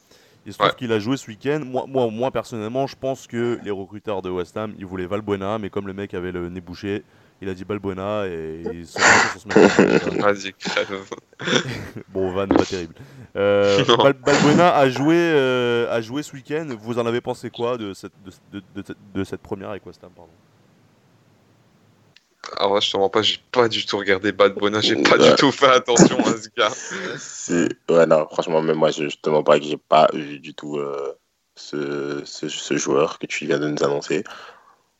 [0.47, 0.77] Il se trouve Ouais.
[0.77, 1.61] qu'il a joué ce week-end.
[1.65, 5.59] Moi, moi, moi, personnellement, je pense que les recruteurs de West Ham, ils voulaient Valbuena,
[5.59, 7.03] mais comme le mec avait le nez bouché,
[7.41, 8.99] il a dit Balbuena et ils sont
[9.39, 10.21] sur ce mec.
[10.21, 10.55] Vas-y.
[12.09, 12.95] Bon, Van, pas terrible.
[13.37, 13.85] Euh.
[13.99, 16.69] Bal- Balbuena a joué, euh, a joué ce week-end.
[16.81, 20.03] Vous en avez pensé quoi de cette, de, de- de- de cette première avec West
[20.05, 20.31] Ham pardon?
[22.59, 25.17] Alors là, je te mens pas, j'ai pas du tout regardé Bad Bona, j'ai pas
[25.17, 25.31] Ouais.
[25.31, 26.69] du tout fait attention à ce gars.
[27.17, 27.69] C'est...
[27.91, 30.53] Ouais, non, franchement, même moi, je, je te mens pas que j'ai pas vu du
[30.55, 31.15] tout euh,
[31.57, 34.25] ce, ce, ce joueur que tu viens de nous annoncer.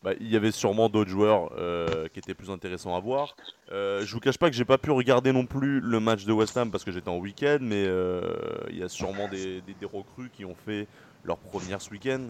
[0.05, 3.35] Bah, il y avait sûrement d'autres joueurs euh, qui étaient plus intéressants à voir.
[3.73, 6.33] Euh, je vous cache pas que j'ai pas pu regarder non plus le match de
[6.33, 8.21] West Ham parce que j'étais en week-end, mais euh,
[8.69, 10.87] il y a sûrement des, des- des recrues qui ont fait
[11.25, 12.21] leur première ce week-end.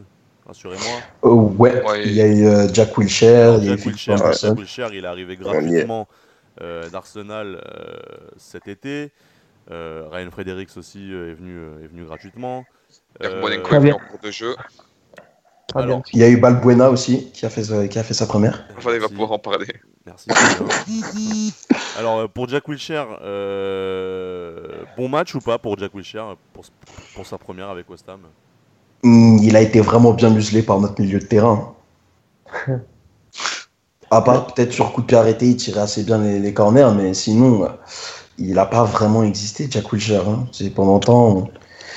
[0.47, 1.01] Rassurez-moi.
[1.23, 2.03] Oh, ouais, Ouais.
[2.07, 4.49] il y a eu euh, Jack Wilshere, Jack Wilshere, Anderson.
[4.49, 6.07] Jack Wilshere, il est arrivé gratuitement
[6.61, 7.97] euh, d'Arsenal euh,
[8.37, 9.11] cet été.
[9.73, 12.65] Euh, Ryan Fredericks aussi euh, est, venu, euh, est venu gratuitement.
[13.23, 13.41] Euh,
[13.93, 14.55] en cours de jeu.
[15.75, 16.03] Alors.
[16.13, 18.65] Il y a eu Balbuena aussi, qui a fait, sa- qui a fait sa première.
[18.77, 19.67] Enfin, il va pouvoir en parler.
[20.07, 20.29] Merci.
[21.99, 26.65] Alors euh, pour Jack Wilshere, euh, bon match ou pas pour Jack Wilshere pour,
[27.15, 28.21] pour sa première avec West Ham?
[29.03, 31.75] Hmm, il a été vraiment bien muselé par notre milieu de terrain.
[34.11, 36.91] À part peut-être sur coup de pied arrêté, il tirait assez bien les, les corners,
[36.95, 37.69] mais sinon, euh,
[38.39, 40.29] il n'a pas vraiment existé, Jack Wilshere.
[40.29, 40.47] hein.
[40.53, 41.49] C'est pendant temps, Genre,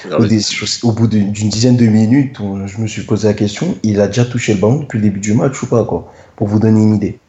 [0.06, 0.42] au, des-
[0.84, 4.08] au bout d'une dizaine de minutes, où je me suis posé la question, il a
[4.08, 6.82] déjà touché le ballon depuis le début du match ou pas, quoi, pour vous donner
[6.82, 7.20] une idée.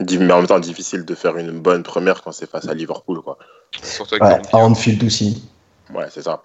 [0.00, 3.20] Mais en même temps, difficile de faire une bonne première quand c'est face à Liverpool,
[3.22, 3.38] quoi.
[3.82, 5.48] Surtout avec Ouais, à Anfield aussi.
[5.94, 6.42] Ouais, c'est ça.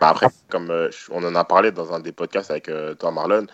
[0.00, 3.10] Bah après, comme euh, on en a parlé dans un des podcasts avec euh, toi,
[3.10, 3.46] Marlon,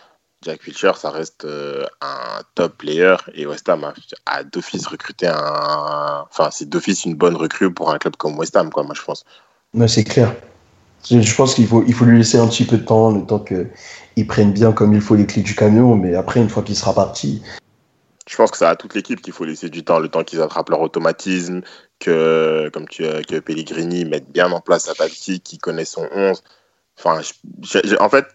[0.43, 3.93] Jack Wilshere, ça reste euh, un top player et West Ham a,
[4.27, 6.25] a d'office recruté un.
[6.31, 9.03] Enfin, c'est d'office une bonne recrue pour un club comme West Ham, quoi, moi je
[9.03, 9.25] pense.
[9.75, 10.35] Mais c'est clair.
[11.11, 13.39] Je pense qu'il faut, il faut lui laisser un petit peu de temps, le temps
[13.39, 16.77] qu'il prenne bien comme il faut les clés du camion, mais après, une fois qu'il
[16.77, 17.43] sera parti,
[18.29, 20.43] Je pense que c'est à toute l'équipe qu'il faut laisser du temps, le temps qu'ils
[20.43, 21.63] attrapent leur automatisme,
[21.99, 26.43] que, comme tu que Pellegrini mette bien en place sa tactique, qu'il connaisse son 11.
[26.99, 27.23] Enfin,
[28.01, 28.27] en fait,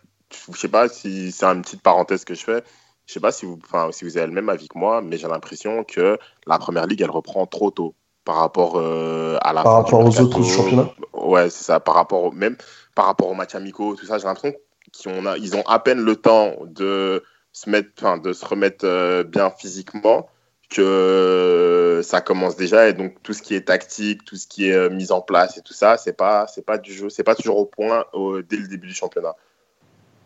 [0.51, 2.63] je sais pas si c'est une petite parenthèse que je fais.
[3.05, 5.17] Je sais pas si vous, enfin, si vous avez le même avis que moi, mais
[5.17, 6.17] j'ai l'impression que
[6.47, 7.93] la première ligue, elle reprend trop tôt
[8.25, 10.23] par rapport euh, à la Par rapport aux mercato.
[10.25, 11.79] autres championnats Ouais, c'est ça.
[11.79, 12.57] Par rapport au, même
[12.95, 14.57] par rapport aux matchs amicaux, tout ça, j'ai l'impression
[14.91, 19.23] qu'ils ont, ils ont à peine le temps de se mettre, de se remettre euh,
[19.23, 20.27] bien physiquement
[20.69, 24.73] que ça commence déjà et donc tout ce qui est tactique, tout ce qui est
[24.73, 27.35] euh, mise en place et tout ça, c'est pas, c'est pas du jeu, c'est pas
[27.35, 29.35] toujours au point au- dès le début du championnat.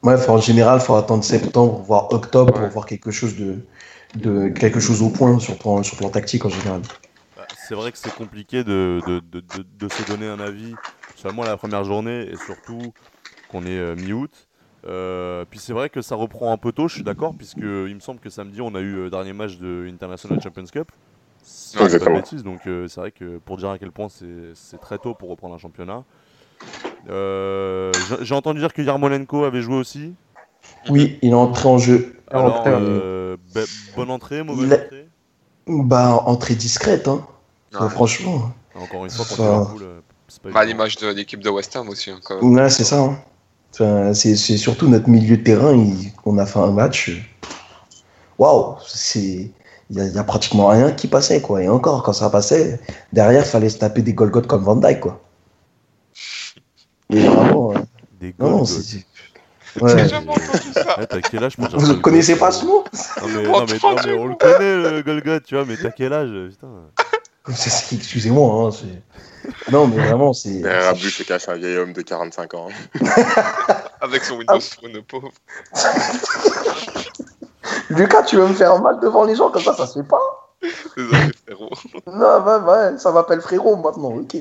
[0.03, 3.57] Ouais, en général, il faut attendre septembre, voire octobre pour voir quelque chose de,
[4.15, 6.81] de quelque chose au point sur plan, sur plan tactique en général.
[7.67, 10.79] C'est vrai que c'est compliqué de, de, de, de- de se donner un avis
[11.15, 12.93] seulement la première journée et surtout
[13.47, 14.47] qu'on est euh, mi-août.
[14.85, 17.95] Euh, puis c'est vrai que ça reprend un peu tôt, je suis d'accord, puisque il
[17.95, 20.91] me semble que samedi on a eu le dernier match de International Champions Cup.
[21.85, 24.53] Dis pas de bêtises, donc euh, c'est vrai que pour dire à quel point c'est
[24.55, 26.05] c'est très tôt pour reprendre un championnat.
[27.09, 30.15] Euh, j'ai- entendu dire que Yarmolenko avait joué aussi.
[30.89, 32.15] Oui, il est entré en jeu.
[32.29, 35.07] Alors, Entrée, euh, be- bonne entrée, mauvaise a- entrée?
[35.67, 37.25] Bah, entrée discrète, hein.
[37.73, 37.79] Ouais.
[37.79, 38.51] Bah, franchement.
[38.75, 41.89] Encore une fois, contre Liverpool, euh, c'est pas Bah, l'image de l'équipe de West Ham
[41.89, 42.11] aussi.
[42.11, 42.53] hein, quand même.
[42.55, 42.99] Ouais, c'est ça.
[42.99, 43.19] hein.
[43.73, 45.73] Enfin, c'est c'est surtout notre milieu de terrain.
[45.73, 47.09] il- on a fait un match.
[47.09, 47.17] euh,
[48.37, 49.51] Waouh, c'est.
[49.89, 51.63] Il y, a- pratiquement rien qui passait, quoi.
[51.63, 52.79] Et encore, quand ça passait,
[53.13, 55.21] derrière, il fallait se taper des Golgoth comme Van Dyke, quoi.
[57.09, 57.71] Et vraiment.
[57.73, 57.79] euh,
[58.19, 58.97] Des Non, c'est.
[59.81, 59.97] ouais.
[59.97, 60.99] J'ai jamais entendu ça.
[60.99, 62.83] Ouais, t'as quel âge pour dire Vous ne connaissez pas ce mot
[63.21, 64.11] Non mais, non, mais, non, tranquille.
[64.11, 66.67] mais on le connaît le Golgoth, tu vois, mais t'as quel âge putain
[67.91, 68.67] Excusez-moi.
[68.67, 70.61] Hein, c'est- non, mais vraiment, c'est.
[70.61, 72.67] Derrière Rabu se cache un vieil homme de 45 ans.
[74.01, 75.31] Avec son Windows Phone, le pauvre.
[77.89, 80.19] Lucas, tu veux me faire mal devant les gens comme ça, ça se fait pas
[80.95, 81.69] Désolé, frérot.
[82.07, 84.37] Non, ouais, ouais, ça m'appelle frérot maintenant, ok.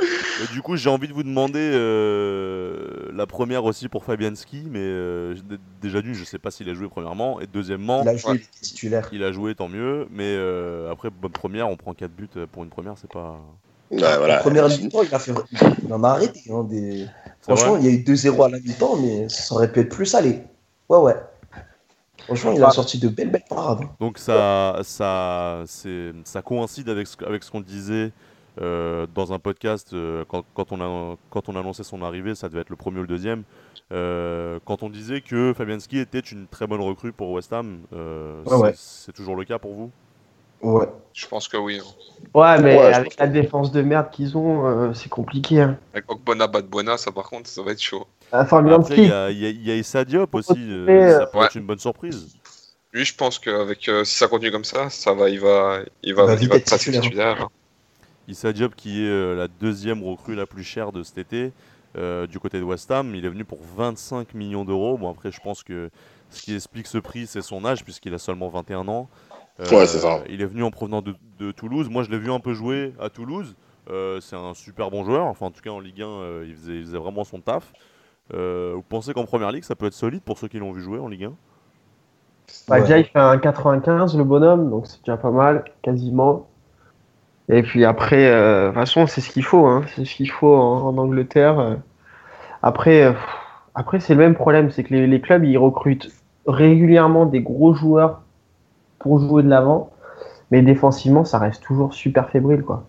[0.00, 4.80] Et Du coup, j'ai envie de vous demander euh, la première aussi pour Fabianski, mais
[4.82, 5.34] euh,
[5.80, 8.40] déjà d'une, je sais pas s'il a joué premièrement, et deuxièmement, Il a joué, Ouais.
[8.60, 9.08] titulaire.
[9.12, 12.64] il a joué tant mieux, mais euh, après bonne première, on prend 4 buts pour
[12.64, 13.40] une première, c'est pas.
[13.90, 14.26] Ouais, voilà.
[14.26, 15.32] La première mi-temps, il, a fait...
[15.84, 16.42] il en a arrêté.
[16.50, 17.06] hein, des...
[17.42, 20.06] Franchement, il y a eu 2-0 à la mi-temps, mais ça aurait pu être plus
[20.06, 20.40] salé.
[20.88, 21.14] Ouais, ouais.
[22.24, 23.86] Franchement, il a sorti de belles, belles parades.
[24.00, 28.10] Donc ça, ça, c'est, ça coïncide avec ce, avec ce qu'on disait
[28.60, 32.34] euh, dans un podcast euh, quand, quand on a, quand on a annoncé son arrivée,
[32.34, 33.42] ça devait être le premier ou le deuxième.
[33.92, 38.42] euh, quand on disait que Fabianski était une très bonne recrue pour West Ham, euh,
[38.44, 38.72] Ouais, c'est, ouais.
[38.76, 39.90] c'est toujours le cas pour vous?
[40.62, 40.86] Ouais.
[41.12, 41.80] Je pense que oui.
[41.80, 41.84] hein.
[42.34, 45.60] Ouais, mais Ouais, avec la que- défense de merde qu'ils ont, euh, c'est compliqué.
[45.60, 45.78] Hein.
[45.92, 48.06] Avec Okbona Badbuena, ça par contre, ça va être chaud.
[48.32, 51.44] Enfin, Après, il y a, y y Issa Diop aussi, euh, ça peut Ouais.
[51.44, 52.34] être une bonne surprise.
[52.92, 56.14] Lui, je pense qu'avec euh, si ça continue comme ça, ça va, il va, il
[56.14, 57.48] va, Il va il vite va passer titulaire.
[58.28, 61.52] Issa Diop qui est euh, la deuxième recrue la plus chère de cet été
[61.96, 63.14] euh, du côté de West Ham.
[63.14, 64.96] Il est venu pour 25 millions d'euros.
[64.98, 65.90] Bon après je pense que
[66.30, 69.08] ce qui explique ce prix c'est son âge puisqu'il a seulement 21 ans.
[69.60, 70.20] Euh, Ouais, c'est ça.
[70.28, 71.88] Il est venu en provenant de, de Toulouse.
[71.88, 73.54] Moi je l'ai vu un peu jouer à Toulouse.
[73.88, 75.26] Euh, c'est un super bon joueur.
[75.26, 77.72] Enfin en tout cas en Ligue 1 euh, il, faisait, il faisait vraiment son taf.
[78.34, 80.82] Euh, vous pensez qu'en Première Ligue ça peut être solide pour ceux qui l'ont vu
[80.82, 81.32] jouer en Ligue 1
[82.68, 82.80] bah, Ouais.
[82.80, 86.48] déjà, il fait un 95, le bonhomme, donc c'est déjà pas mal, quasiment.
[87.48, 89.66] Et puis après, euh, de toute façon, c'est ce qu'il faut.
[89.66, 89.82] Hein.
[89.94, 91.76] C'est ce qu'il faut en, Angleterre.
[92.62, 93.12] Après, euh,
[93.74, 96.10] après c'est le même problème, c'est que les, les clubs, ils recrutent
[96.46, 98.22] régulièrement des gros joueurs
[98.98, 99.90] pour jouer de l'avant,
[100.50, 102.84] mais défensivement, ça reste toujours super fébrile, quoi.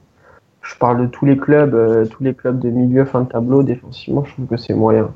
[0.61, 3.63] Je parle de tous les clubs, euh, tous les clubs de milieu, fin de tableau,
[3.63, 5.11] défensivement, je trouve que c'est moyen.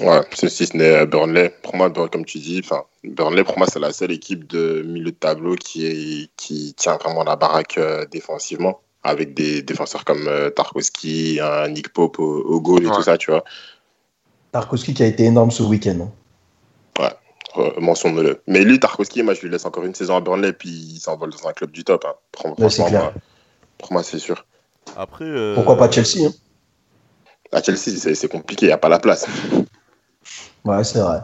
[0.00, 3.66] Ouais, si ce n'est euh, Burnley, pour moi, comme tu dis, enfin, Burnley, pour moi,
[3.70, 7.76] c'est la seule équipe de milieu de tableau qui, est, qui tient vraiment la baraque
[7.76, 12.86] euh, défensivement, avec des défenseurs comme euh, Tarkowski, un Nick Pope au, au goal et
[12.86, 12.94] Ouais.
[12.96, 13.44] tout ça, tu vois.
[14.52, 15.98] Tarkowski qui a été énorme ce week-end.
[16.00, 16.10] hein.
[17.56, 18.40] Euh, Mentionne-le.
[18.46, 21.30] Mais lui, Tarkowski, moi, je lui laisse encore une saison à Burnley, puis il s'envole
[21.30, 22.04] dans un club du top.
[22.08, 22.14] Hein.
[22.34, 23.00] Fran- Ouais, c'est Franchement, clair.
[23.02, 23.14] moi,
[23.76, 24.46] pour moi, c'est sûr.
[24.96, 26.32] Après, euh, Pourquoi pas Chelsea hein
[27.50, 29.26] À Chelsea, c'est c'est compliqué, il n'y a pas la place.
[30.64, 31.20] Ouais, c'est vrai.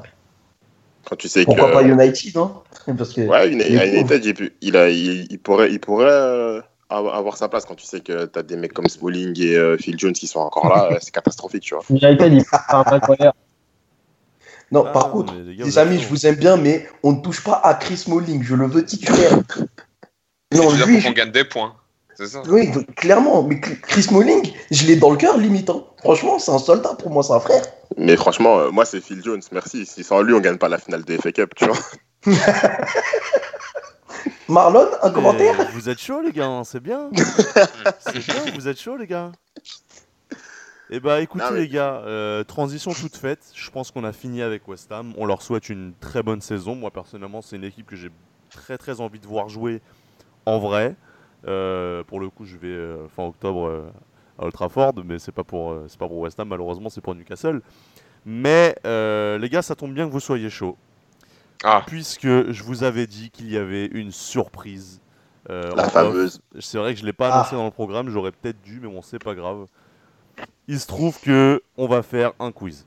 [1.09, 1.72] Quand tu sais Pourquoi que.
[1.72, 2.53] pas United hein?
[2.99, 3.99] Parce que Ouais, une, pauvres.
[3.99, 6.61] United, il, peut- il, a, il, il pourrait, il pourrait euh,
[6.91, 9.76] avoir sa place quand tu sais que tu as des mecs comme Smalling et euh,
[9.76, 10.99] Phil Jones qui sont encore là.
[11.01, 11.84] c'est catastrophique, tu vois.
[11.91, 13.37] United, il fait un incroyable.
[14.72, 17.12] Non, Ah, par contre, les gars, les vous amis, je vous aime bien, mais on
[17.12, 18.43] ne touche pas à Chris Smalling.
[18.43, 19.30] Je le veux titulaire.
[20.53, 21.74] C'est non, lui, pour je- qu'on gagne des points.
[22.17, 22.43] C'est ça.
[22.49, 23.43] oui, clairement.
[23.43, 25.69] Mais Chris Smalling, je l'ai dans le cœur, limite.
[25.71, 25.85] hein.
[25.99, 27.62] Franchement, c'est un soldat pour moi, c'est un frère.
[27.97, 29.85] Mais franchement, euh, moi, c'est Phil Jones, merci.
[29.87, 31.77] Si sans lui, on gagne pas la finale des FA Cup, tu vois.
[34.49, 37.11] Marlon, un Mais commentaire Vous êtes chaud les gars, hein, c'est bien.
[37.99, 39.33] c'est bien, vous êtes chaud les gars.
[40.89, 43.41] Eh bah écoutez Non, mais- les gars, euh, transition toute faite.
[43.55, 45.12] Je pense qu'on a fini avec West Ham.
[45.19, 46.77] On leur souhaite une très bonne saison.
[46.77, 48.11] Moi personnellement, c'est une équipe que j'ai
[48.51, 49.81] très très envie de voir jouer
[50.47, 50.95] en vrai.
[51.47, 53.83] Euh, pour le coup, je vais euh, fin octobre euh,
[54.39, 57.01] à Old Trafford, mais c'est pas pour euh, c'est pas pour West Ham malheureusement, c'est
[57.01, 57.61] pour Newcastle.
[58.25, 60.77] Mais euh, les gars, ça tombe bien que vous soyez chaud,
[61.63, 65.01] Ah, puisque je vous avais dit qu'il y avait une surprise.
[65.49, 65.93] euh, La off.
[65.93, 66.41] fameuse.
[66.59, 67.35] C'est vrai que je l'ai pas Ah.
[67.37, 69.67] annoncé dans le programme, j'aurais peut-être dû, mais bon, c'est pas grave.
[70.67, 72.85] Il se trouve que on va faire un quiz.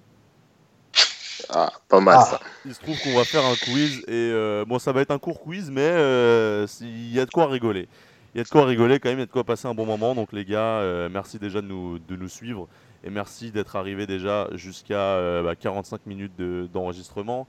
[1.49, 2.25] Ah, pas mal Ah.
[2.25, 2.39] ça.
[2.65, 5.19] Il se trouve qu'on va faire un quiz et euh, bon, ça va être un
[5.19, 7.87] court quiz, mais euh, il y a de quoi rigoler.
[8.35, 9.73] Il y a de quoi rigoler quand même, il y a de quoi passer un
[9.73, 10.13] bon moment.
[10.15, 12.67] Donc les gars, euh, merci déjà de nous, suivre
[13.03, 17.47] et merci d'être arrivés déjà jusqu'à euh, bah, 45 minutes de- d'enregistrement.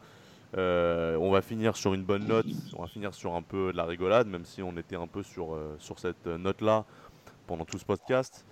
[0.57, 3.76] Euh, on va finir sur une bonne note, on va finir sur un peu de
[3.76, 6.85] la rigolade, même si on était un peu sur, sur cette note-là
[7.47, 8.45] pendant tout ce podcast.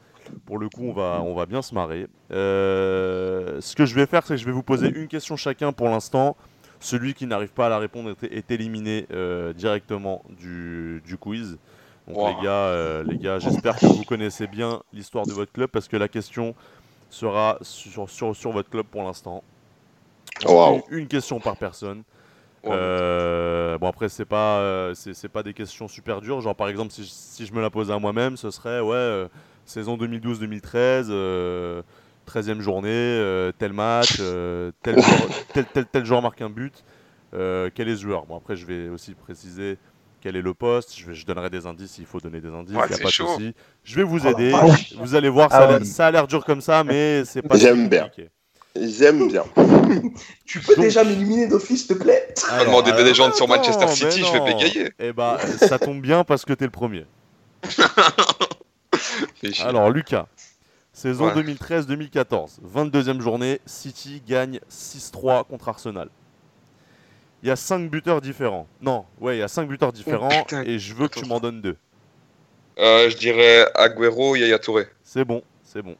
[0.45, 2.07] Pour le coup, on va, on va bien se marrer.
[2.31, 5.89] Ce que je vais faire, c'est que je vais vous poser une question chacun pour
[5.89, 6.37] l'instant.
[6.81, 9.07] Celui qui n'arrive pas à la répondre est, est éliminé
[9.57, 11.59] directement du, du quiz.
[12.09, 12.25] Donc Wow.
[12.25, 15.89] les gars, euh, les gars, j'espère que vous connaissez bien l'histoire de votre club parce
[15.89, 16.55] que la question
[17.11, 19.45] sera sur, sur, sur votre club pour l'instant.
[20.67, 22.05] Une, une question par personne.
[22.69, 26.93] Euh, bon après c'est pas euh, c'est pas des questions super dures genre par exemple
[26.93, 29.29] si je, si je me la posais à moi-même ce serait ouais
[29.65, 31.83] saison 2012-2013 euh,
[32.27, 34.19] 13e journée tel match
[34.83, 36.85] tel, joueur, tel, tel tel joueur marque un but
[37.33, 38.27] quel est ce joueur?
[38.27, 39.79] Bon après je vais aussi préciser
[40.21, 42.75] quel est le poste je, vais- je donnerai des indices s'il faut donner des indices
[42.75, 43.55] Ouais, y a pas de souci
[43.85, 44.95] je vais vous la aider vache.
[44.99, 45.87] vous allez voir Ah ça, a l'air- oui.
[45.87, 48.11] ça a l'air dur comme ça mais c'est pas J'aime bien.
[48.81, 49.45] J'aime bien.
[50.47, 53.35] Tu peux Donc- déjà m'éliminer d'office, s'il te plaît On va demander des alors, légendes
[53.35, 54.93] sur attends, Manchester City, je vais bégayer.
[54.99, 57.05] Eh bah, ça tombe bien parce que t'es le premier.
[59.64, 60.27] Alors, Lucas,
[60.93, 61.43] saison Ouais.
[61.43, 66.09] 2013-2014, 22e journée, City gagne 6-3 contre Arsenal.
[67.43, 68.66] Il y a 5 buteurs différents.
[68.80, 70.62] Non, ouais, il y a 5 buteurs différents Oh, putain.
[70.64, 71.76] et je veux que tu m'en donnes deux.
[72.78, 74.86] Euh, je dirais Agüero, Yaya Touré.
[75.03, 75.97] C'est bon, c'est bon.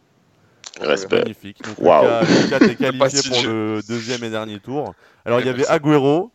[0.81, 1.19] Respect.
[1.21, 1.61] Magnifique.
[1.63, 2.05] Donc, Waouh.
[2.05, 2.75] Lucas, Lucas, t'es Pas
[3.09, 4.95] qualifié si pour le deuxième et dernier tour.
[5.25, 5.67] Alors, il y avait.
[5.67, 6.31] Agüero,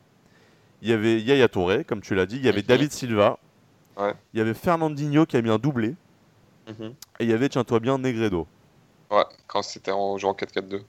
[0.82, 2.68] il y avait Yaya Touré, comme tu l'as dit, il y avait Mhm.
[2.68, 3.40] David Silva,
[3.96, 4.14] Ouais.
[4.34, 5.96] il y avait Fernandinho qui a mis un doublé,
[6.68, 6.94] Mhm.
[7.20, 8.48] et il y avait, tiens-toi bien, Negredo.
[9.12, 10.82] Ouais, quand c'était en jouant 4-4-2.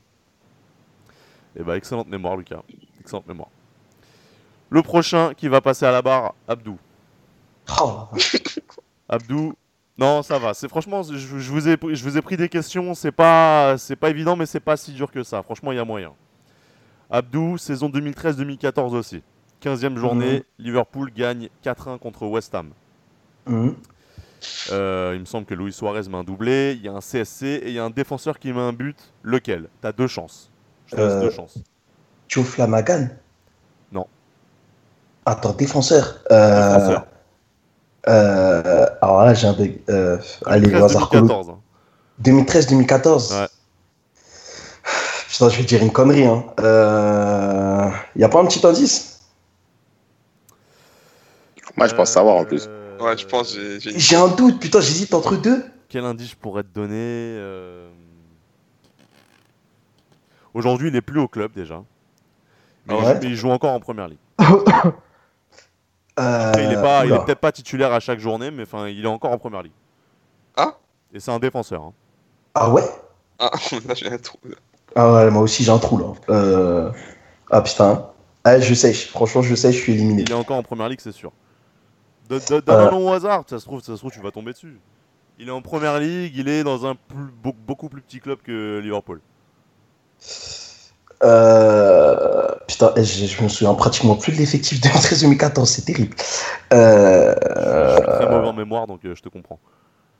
[1.56, 2.62] Eh bah, excellente mémoire, Lucas.
[3.00, 3.48] Excellente mémoire.
[4.74, 6.76] Le prochain qui va passer à la barre, Abdou.
[7.80, 8.08] Oh,
[9.08, 9.54] Abdou,
[9.96, 10.52] non, ça va.
[10.52, 12.92] C'est franchement, je, je vous ai, je vous ai pris des questions.
[12.94, 15.44] C'est pas, c'est pas évident, mais c'est pas si dur que ça.
[15.44, 16.12] Franchement, il y a moyen.
[17.08, 19.22] Abdou, saison 2013-2014 aussi.
[19.62, 22.70] 15e journée, Liverpool gagne 4-1 contre West Ham.
[23.46, 23.76] Mhm.
[24.72, 26.74] Euh, il me semble que Luis Suarez met un doublé.
[26.76, 28.98] Il y a un CSC et il y a un défenseur qui met un but.
[29.22, 29.68] Lequel?
[29.80, 30.50] T'as deux chances.
[30.86, 31.58] Je te laisse Euh, deux chances.
[35.26, 36.18] Attends, défenseur.
[36.30, 37.06] Euh, Défenseur.
[38.08, 39.80] euh, alors là, j'ai un bug.
[39.88, 41.22] Euh, allez, le hasard colo.
[41.28, 41.50] 2014.
[41.50, 41.58] hein.
[42.22, 43.48] 2013-2014 Ouais.
[45.28, 46.26] Putain, je vais dire une connerie.
[46.26, 46.44] Hein.
[46.60, 47.90] Euh...
[48.16, 49.20] Y a pas un petit indice?
[51.76, 52.66] Moi, je pense savoir en plus.
[52.68, 54.16] Euh, Ouais, je pense, j'ai.
[54.16, 55.64] un doute, putain, j'hésite entre deux.
[55.88, 57.90] Quel indice je pourrais te donner euh,
[60.54, 61.82] Aujourd'hui, il est plus au club déjà.
[62.86, 63.14] Mais, il Ouais?
[63.14, 64.18] joue- mais il joue encore en première ligue.
[66.20, 67.24] Euh, Après, il est pas, il est oula.
[67.24, 69.72] peut-être pas titulaire à chaque journée, mais enfin, il est encore en première ligue.
[70.56, 70.74] Ah?
[71.12, 71.82] Et c'est un défenseur.
[71.82, 71.92] hein.
[72.54, 72.84] Ah ouais?
[73.38, 73.50] Ah,
[73.88, 74.38] là j'ai un trou.
[74.94, 76.06] Ah ouais, moi aussi j'ai un trou là.
[76.30, 76.92] Euh...
[77.50, 78.06] Ah putain.
[78.44, 80.22] Ah, je sais, franchement, je sais, je suis éliminé.
[80.22, 81.32] Il est encore en première ligue, c'est sûr.
[82.28, 82.88] Donne donne- donne Euh.
[82.88, 84.78] un nom au hasard, ça se trouve, ça se trouve, tu vas tomber dessus.
[85.38, 88.38] Il est en première ligue, il est dans un plus- beau- beaucoup plus petit club
[88.42, 89.20] que Liverpool.
[91.24, 92.46] Euh...
[92.66, 96.16] Putain, je, je me souviens pratiquement plus de l'effectif de 2013-2014, c'est terrible.
[96.72, 97.34] Euh...
[97.40, 99.58] Je suis très mauvais en mémoire, donc euh, je te comprends.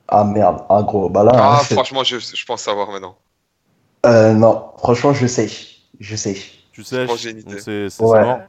[0.07, 1.31] Ah merde, ah gros, bah là.
[1.35, 3.15] Ah, franchement, je, je pense savoir maintenant.
[4.05, 5.49] Euh, non, franchement, je sais.
[5.99, 6.37] Je sais.
[6.71, 7.51] Tu sais, pense que j'ai une idée.
[7.53, 8.21] donc c'est c'est Ouais.
[8.23, 8.39] mort.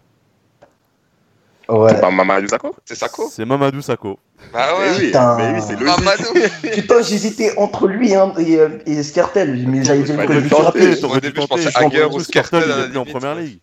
[1.68, 1.90] Ouais.
[1.90, 4.18] C'est pas Mamadou Sakho C'est Sako C'est Mamadou Sakho.
[4.52, 4.96] Bah Mais ouais.
[4.98, 5.36] oui, Putain.
[5.36, 5.98] mais oui, c'est logique.
[5.98, 6.24] Mamadou
[6.72, 10.46] Putain, j'hésitais entre lui hein, et, euh, et Skertel, mais dire Ouais, que je me
[10.46, 11.04] suis rappelé.
[11.04, 13.58] Au début, je pensais Hager ou à il en première ligue.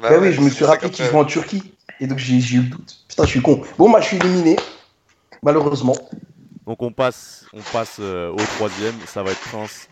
[0.00, 1.72] Bah Bah oui, je me suis rappelé qu'il jouait en Turquie.
[2.00, 2.94] Et donc j'ai eu le doute.
[3.08, 3.62] Putain, je suis con.
[3.78, 4.56] Bon, bah, je suis éliminé.
[5.42, 5.96] Malheureusement.
[6.66, 9.88] Donc on passe, on passe euh, au troisième, ça va être Prince.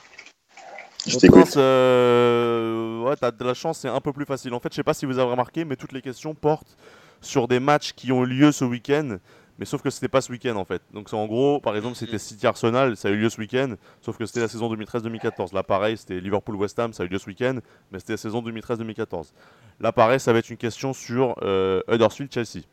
[1.07, 1.17] Je.
[1.29, 4.53] Prince, euh, ouais, t'as de la chance, c'est un peu plus facile.
[4.55, 6.77] En fait, je sais pas si vous avez remarqué, mais toutes les questions portent
[7.25, 9.17] sur des matchs qui ont eu lieu ce week-end.
[9.59, 10.83] Mais sauf que c'était pas ce week-end en fait.
[10.93, 13.75] Donc c'est en gros, par exemple, c'était City Arsenal, ça a eu lieu ce week-end.
[14.01, 15.55] Sauf que c'était la saison 2013-2014.
[15.55, 17.59] Là, pareil, c'était Liverpool West Ham, ça a eu lieu ce week-end,
[17.93, 19.33] mais c'était la saison 2013-2014.
[19.79, 22.65] Là, pareil, ça va être une question sur euh, Huddersfield Chelsea.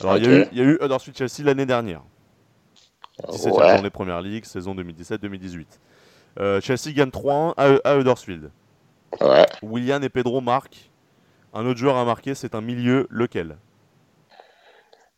[0.00, 0.48] Alors, il y a eu- Ok.
[0.52, 2.02] il y, a eu Huddersfield Chelsea l'année dernière.
[3.28, 3.74] 17e Ouais.
[3.74, 5.66] journée Première Ligue, saison 2017-2018.
[6.38, 8.52] Euh, Chelsea gagne 3-1 à, à Huddersfield.
[9.20, 9.44] Ouais.
[9.62, 10.87] Willian et Pedro marquent.
[11.58, 13.56] Un autre joueur a marqué, c'est un milieu, lequel?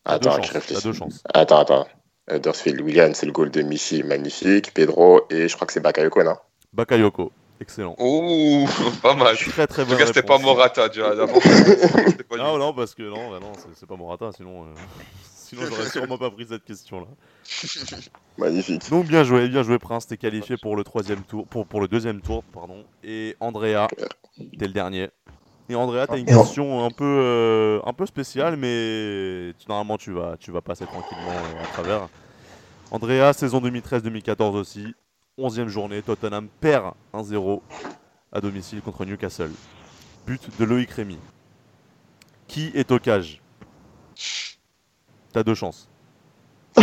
[0.05, 1.23] T'as deux Attends, chances, je deux chances.
[1.35, 1.87] Attends, attends.
[2.31, 4.73] Huddersfield, William, c'est le goal de Michi, magnifique.
[4.73, 6.37] Pedro, et je crois que c'est Bakayoko, non?
[6.73, 7.31] Bakayoko.
[7.61, 7.95] Excellent.
[7.99, 8.67] Ouh,
[9.03, 9.37] pas mal.
[9.37, 10.39] Très très En tout cas, c'était pas.
[10.39, 11.15] Morata, tu vois.
[11.15, 11.43] d'abord.
[11.43, 12.43] C'était pas lui.
[12.43, 14.69] Non, non, parce que non, bah non c'est- c'est pas Morata, sinon, euh,
[15.35, 17.07] sinon j'aurais sûrement pas pris cette question-là.
[18.39, 18.89] Magnifique.
[18.89, 21.89] Donc bien joué, bien joué Prince, t'es qualifié pour le troisième tour, pour, pour le
[21.89, 22.83] deuxième tour, pardon.
[23.05, 23.89] Et Andrea,
[24.59, 25.11] t'es le dernier.
[25.71, 29.97] Et Andrea, t'as une Et on- question un peu, euh, un peu spéciale, mais normalement
[29.99, 32.09] tu vas, tu vas passer tranquillement euh, à travers.
[32.91, 34.95] Andrea, saison 2013-2014 aussi,
[35.39, 37.63] 11e journée, Tottenham perd 1-0
[38.33, 39.53] à domicile contre Newcastle.
[40.27, 41.19] But de Loïc Rémy.
[42.49, 43.41] Qui est au cage?
[45.33, 45.89] T'as deux chances.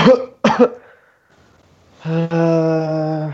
[2.05, 3.27] Euh,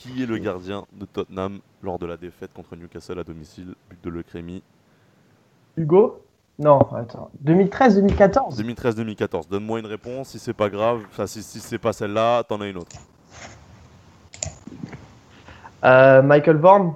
[0.00, 3.74] Qui est le gardien de Tottenham lors de la défaite contre Newcastle à domicile?
[3.90, 4.62] But de Loïc Rémy.
[5.76, 6.24] Hugo?
[6.58, 7.30] Non, attends.
[7.44, 9.50] 2013-2014 2013-2014.
[9.50, 10.30] Donne-moi une réponse.
[10.30, 12.96] Si c'est pas grave, enfin si, si c'est pas celle-là, t'en as une autre.
[15.84, 16.94] Euh, Michael Vorm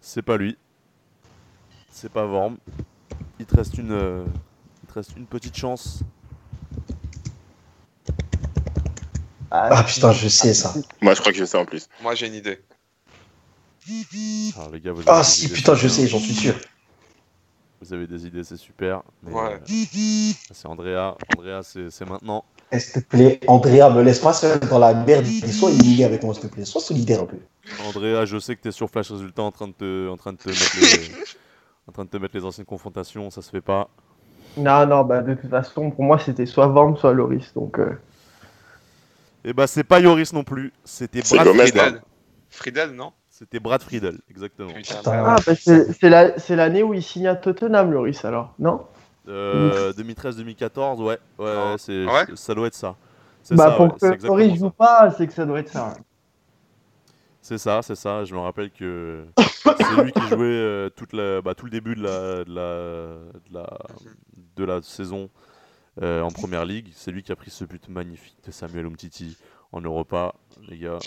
[0.00, 0.56] C'est pas lui.
[1.90, 2.56] C'est pas Vorm.
[3.40, 4.24] Il te reste une, euh,
[4.82, 6.02] il te reste une petite chance.
[9.54, 10.74] Ah putain, je sais ça.
[11.02, 11.86] Moi, je crois que je sais en plus.
[12.02, 12.58] Moi, j'ai une idée.
[14.56, 16.54] Alors les gars, vous avez Ah des si, putain, je sais, j'en suis sûr.
[17.80, 19.02] Vous avez des idées, c'est super.
[19.24, 19.40] Mais Ouais.
[19.40, 19.58] euh,
[20.52, 21.16] c'est Andrea.
[21.28, 22.44] Andrea, c'est c'est maintenant.
[22.72, 25.26] S'il te plaît, Andrea, me laisse pas seul dans la merde.
[25.26, 26.64] Sois humilié avec moi, s'il te plaît.
[26.64, 27.36] Sois solidaire un peu.
[27.78, 30.38] Andrea, je sais que t'es sur Flash Résultat en train de te, en train de
[30.38, 31.10] te mettre les,
[31.88, 33.30] en train de te mettre les anciennes confrontations.
[33.30, 33.90] Ça se fait pas.
[34.56, 37.52] Non, non, bah de toute façon, pour moi, c'était soit Vorm, soit Loris.
[37.54, 37.98] Donc, euh,
[39.44, 40.72] Et bah c'est pas Yoris non plus.
[40.84, 41.82] C'était Brad Gomez, Friedel.
[41.82, 42.02] Friedel.
[42.50, 44.72] Friedel, non C'était Brad Friedel, exactement.
[44.72, 45.00] Putain.
[45.06, 48.86] Ah, bah c'est c'est la- c'est l'année où il signe à Tottenham, Loris, alors, non
[49.28, 52.96] Euh, 2013-2014, ouais, ouais, ouais, c'est, Ouais ça doit être ça.
[53.42, 54.54] C'est Bah ça, pour ouais, que ça.
[54.56, 55.94] joue pas, c'est que ça doit être ça.
[57.40, 58.24] C'est ça, c'est ça.
[58.24, 61.96] Je me rappelle que c'est lui qui jouait euh, toute la, bah, tout le début
[61.96, 63.16] de la, de la,
[63.50, 63.78] de la,
[64.56, 65.51] de la saison euh,
[66.00, 66.88] en première ligue.
[66.96, 69.36] C'est lui qui a pris ce but magnifique de Samuel Umtiti
[69.72, 70.34] en Europa,
[70.68, 70.98] les gars.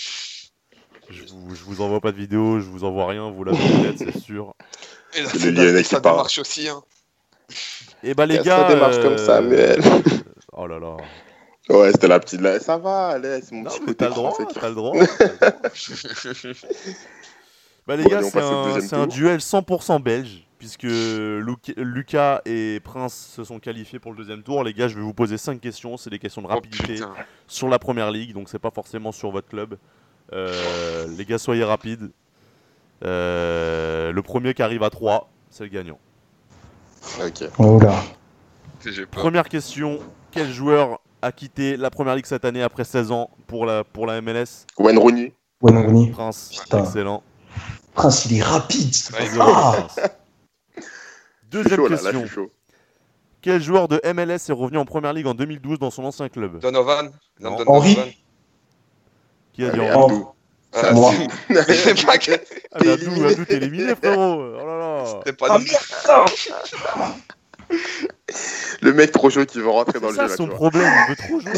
[1.09, 3.83] Je vous, je vous envoie pas de vidéo, je vous envoie rien, vous l'avez en
[3.83, 4.53] tête, c'est sûr.
[5.15, 6.81] Et là, C'est c'est le Lyonnais la- qui ça démarche aussi, hein.
[8.03, 8.63] Et bah les Qu'est-ce gars.
[8.63, 9.79] qu'on démarche comme ça, Samuel
[10.53, 10.97] Oh là là.
[11.69, 12.41] Ouais, c'était la petite.
[12.41, 12.59] là.
[12.59, 14.93] Ça va, allez, c'est mon Non, petit mais côté t'as le droit, t'as le droit.
[14.93, 16.55] t'as le droit.
[17.88, 23.43] Bah les Bon, gars, c'est un, duel 100% belge, puisque Luc- Lucas et Prince se
[23.43, 24.63] sont qualifiés pour le deuxième tour.
[24.63, 26.95] Les gars, je vais vous poser 5 questions, c'est des questions de Oh, rapidité
[27.45, 29.78] sur la première ligue, donc c'est pas forcément sur votre club.
[30.34, 32.09] Euh, les gars, soyez rapides.
[33.03, 35.99] Euh, le premier qui arrive à 3, c'est le gagnant.
[37.24, 37.47] Ok.
[37.59, 38.01] Oh là.
[39.11, 39.99] Première question,
[40.32, 44.07] quel joueur a quitté la première ligue cette année après 16 ans pour la, pour
[44.07, 45.34] la MLS Wayne Rooney.
[45.61, 46.09] Wayne Rooney.
[46.09, 46.84] Prince, Putain.
[46.84, 47.22] excellent.
[47.93, 48.93] Prince, il est rapide.
[49.13, 49.74] Ouais, 1-0 Ah.
[49.76, 49.99] pour Prince.
[50.78, 52.28] Je suis Deuxième chaud, là, là, question.
[52.28, 52.51] chaud.
[53.41, 56.60] Quel joueur de MLS est revenu en première ligue en 2012 dans son ancien club?
[56.60, 57.56] Donovan Non.
[57.58, 57.84] Donovan.
[59.53, 59.91] Qui a dit Henri?
[59.91, 60.28] Abdou.
[60.74, 61.14] Ah, moi.
[61.49, 62.32] Mais c'est pas que-
[62.72, 63.26] Ah, Abdou, éliminé.
[63.32, 65.47] Abdou, t'es éliminé, frérot Oh là là C'était pas
[66.08, 66.26] Ah
[68.82, 70.91] Le mec trop chaud qui veut rentrer dans C'est le jeu ça là, son problème,
[71.08, 71.51] il veut trop jouer.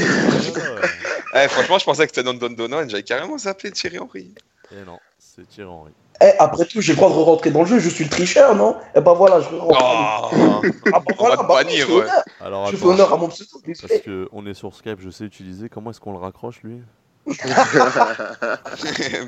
[1.36, 2.90] Eh, franchement, je pensais que c'était Landon Donovan.
[2.90, 4.34] J'avais carrément zappé Thierry Henry.
[4.72, 5.92] Eh non, c'est Thierry Henry.
[6.22, 7.80] Eh, après tout, j'ai le droit de rentrer dans le jeu.
[7.80, 8.76] Je suis le tricheur, non?
[8.96, 9.80] Eh bah voilà, je rentre.
[9.80, 10.62] Oh
[10.94, 12.02] Ah bah voilà, bah, bannir, je fais ouais.
[12.02, 12.24] honneur.
[12.42, 13.50] Alors Je fais honneur à mon pseudo.
[13.66, 14.00] parce respect.
[14.02, 15.70] que on est sur Skype, je sais utiliser.
[15.70, 16.80] Comment est-ce qu'on le raccroche lui?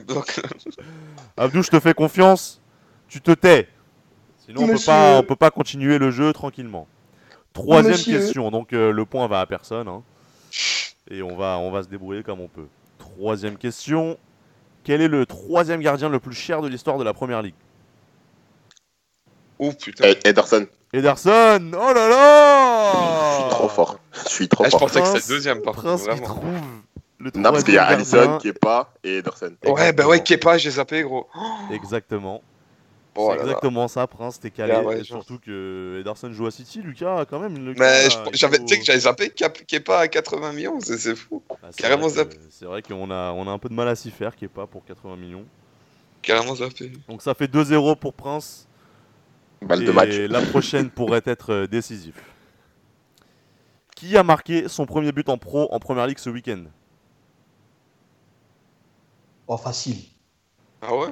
[0.07, 0.41] Donc,
[1.37, 2.61] Abdou, je te fais confiance.
[3.07, 3.67] Tu te tais.
[4.45, 4.85] Sinon, on peut Monsieur.
[4.87, 6.87] pas, on peut pas continuer le jeu tranquillement.
[7.53, 8.19] Troisième Monsieur.
[8.19, 8.51] question.
[8.51, 9.87] Donc euh, le point va à personne.
[9.87, 10.01] hein.
[11.09, 12.67] Et on va, on va se débrouiller comme on peut.
[12.97, 14.17] Troisième question.
[14.83, 17.53] Quel est le troisième gardien le plus cher de l'histoire de la première ligue
[19.59, 20.05] oh putain.
[20.07, 20.65] Eh, Ederson.
[20.93, 23.99] Ederson Oh là là Je suis trop fort.
[24.25, 24.79] Je suis trop Ah, je fort.
[24.81, 25.85] pensais que c'était le deuxième, par contre.
[25.87, 26.25] Prince qui Vraiment.
[26.25, 26.43] trouve
[27.19, 28.37] le Non, parce qu'il y a Allison.
[28.39, 29.51] Kepa et Ederson.
[29.65, 31.27] Ouais, bah ouais, Kepa, j'ai zappé, gros.
[31.71, 32.41] Exactement.
[33.15, 33.41] Oh c'est là.
[33.43, 34.73] exactement ça, Prince, t'es calé.
[34.73, 35.23] Ah ouais, genre.
[35.23, 37.57] surtout que Ederson joue à City, Lucas, quand même.
[37.65, 41.15] Lucas, Mais j'avais, faut- tu sais que j'avais zappé Kepa à 80 millions, c'est, c'est
[41.15, 41.41] fou.
[41.49, 42.37] Ah, c'est carrément vrai zappé.
[42.49, 44.49] C'est vrai qu'on a, on a un peu de mal à s'y faire, qui est
[44.49, 45.45] pas pour 80 millions.
[46.21, 46.91] Carrément zappé.
[47.07, 48.67] Donc ça fait 2-0 pour Prince.
[49.61, 50.15] Balle de et match.
[50.31, 52.15] la prochaine pourrait être euh, décisive.
[53.95, 56.63] Qui a marqué son premier but en pro en première ligue ce week-end?
[59.47, 59.97] Oh, facile.
[60.81, 61.09] Ah ouais?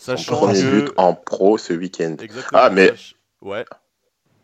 [0.00, 0.80] Sachant premier que.
[0.86, 2.16] but en pro ce week-end.
[2.22, 3.64] Exactement, Ah, mais- sach- Ouais.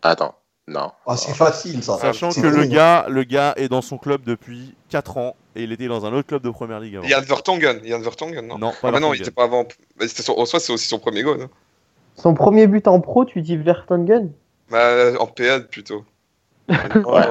[0.03, 0.35] Attends.
[0.69, 0.91] Non.
[1.07, 1.97] Ah, c'est facile ça.
[1.99, 5.63] Sachant C'est que le gars, le gars est dans son club depuis 4 ans et
[5.63, 7.07] il était dans un autre club de première ligue avant.
[7.07, 9.65] Yann Vertonghen, Yann Vertonghen, non Non, Ah pas bah non, il était pas avant.
[9.97, 11.41] Bah, c'était son- En soi, c'est aussi son premier goal.
[11.43, 11.51] hein.
[12.17, 14.33] Son premier but en pro, tu dis Vertonghen?
[14.71, 16.05] Bah, en PL plutôt.
[16.69, 16.77] Ouais,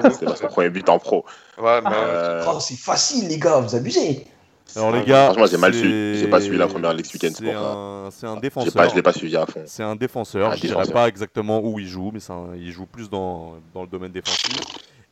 [0.01, 1.25] pas son premier but en pro.
[1.57, 4.25] Ouais, bah, Euh, Oh, c'est facile, les gars, vous abusez.
[4.75, 6.15] Alors les gars, Franchement, j'ai mal su.
[6.17, 8.27] J'ai pas suivi la première ligue ce week-end, c'est pour ça.
[8.27, 8.73] un, un défenseur.
[8.73, 9.61] pas, je l'ai pas suivi à fond.
[9.65, 10.51] C'est un défenseur.
[10.51, 13.81] Un je dirais pas exactement où il joue, mais un- il joue plus dans, dans
[13.83, 14.57] le domaine défensif.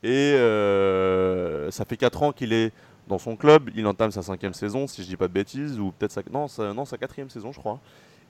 [0.03, 2.71] Et euh, ça fait 4 ans qu'il est
[3.07, 3.69] dans son club.
[3.75, 6.47] Il entame sa cinquième saison, si je dis pas de bêtises, ou peut-être sa, non,
[6.47, 7.79] sa, non, sa quatrième saison, je crois.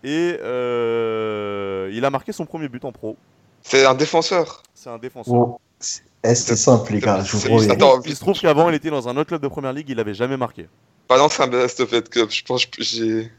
[0.03, 3.15] Et euh, il a marqué son premier but en pro.
[3.63, 4.61] c'est un défenseur.
[4.75, 5.33] C'est un défenseur.
[5.33, 7.21] Bon, c'est simple, les gars?
[7.23, 7.71] Je vous C'est- promets.
[7.71, 9.99] Attends, Il se trouve qu'avant, il était dans un autre club de première ligue, il
[9.99, 10.67] avait jamais marqué.
[11.13, 12.29] Pas dans un best fait club.
[12.31, 13.31] Je pense que j'ai.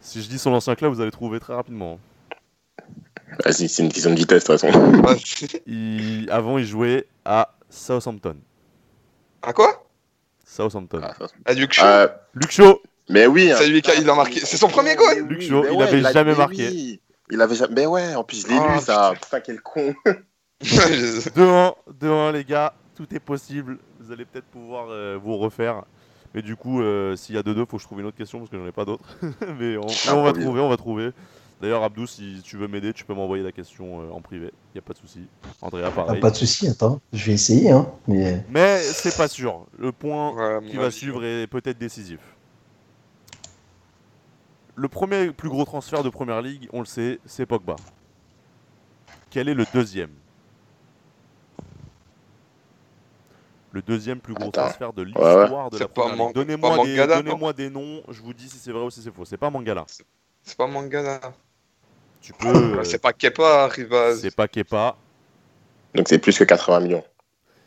[0.00, 1.98] Si je dis son ancien club, vous allez trouver très rapidement.
[3.44, 5.02] Vas-y, c'est une question de vitesse, de toute façon.
[5.06, 5.14] Ah,
[5.66, 8.36] Il- avant, il jouait à Southampton.
[9.42, 9.84] Ah quoi?
[10.44, 11.00] Southampton.
[11.02, 11.14] Ah,
[11.44, 13.52] À Luke Shaw Euh, Luke Shaw, mais oui.
[13.56, 13.68] C'est hein.
[13.68, 14.40] lui qui a- il a marqué.
[14.40, 16.68] C'est son premier goal oui, Shaw, il ouais, avait jamais mais marqué.
[16.68, 17.00] oui.
[17.30, 17.74] Il avait jamais.
[17.74, 19.12] Mais ouais, en plus, je l'ai Ah, lu, ça.
[19.22, 19.94] Putain, quel con.
[20.62, 23.78] 2-1, 2-1 les gars, tout est possible.
[24.00, 25.84] Vous allez peut-être pouvoir euh, vous refaire.
[26.34, 28.38] Mais du coup, euh, s'il y a 2-2, faut que je trouve une autre question
[28.38, 29.04] parce que j'en ai pas d'autres.
[29.58, 31.10] mais on, on va trouver, on va trouver.
[31.60, 34.50] D'ailleurs, Abdou, si tu veux m'aider, tu peux m'envoyer la question euh, en privé.
[34.74, 35.20] Y a pas de souci.
[35.60, 36.20] Andrea, Ah, pareil.
[36.20, 37.00] pas de souci, attends.
[37.12, 37.90] Je vais essayer, hein.
[38.08, 39.66] Mais Mais c'est pas sûr.
[39.78, 40.94] Le point Ouais, qui va avis.
[40.96, 42.20] suivre est peut-être décisif.
[44.76, 47.76] Le premier plus gros transfert de première ligue, on le sait, c'est Pogba.
[49.28, 50.10] Quel est le deuxième?
[53.72, 54.62] Le deuxième plus gros Attends.
[54.62, 55.06] transfert de ouais.
[55.08, 56.34] l'histoire de la première ligue.
[56.34, 59.14] Donnez-moi pas des, donnez-moi des noms, je vous dis si c'est vrai ou si c'est
[59.14, 59.24] faux.
[59.24, 59.84] C'est pas Mangala.
[60.42, 61.20] C'est pas Mangala.
[62.20, 62.48] Tu peux.
[62.48, 64.16] euh, Bah, C'est pas Kepa, Rivas.
[64.16, 64.96] c'est pas Kepa.
[65.94, 67.04] Donc, c'est plus que 80 millions.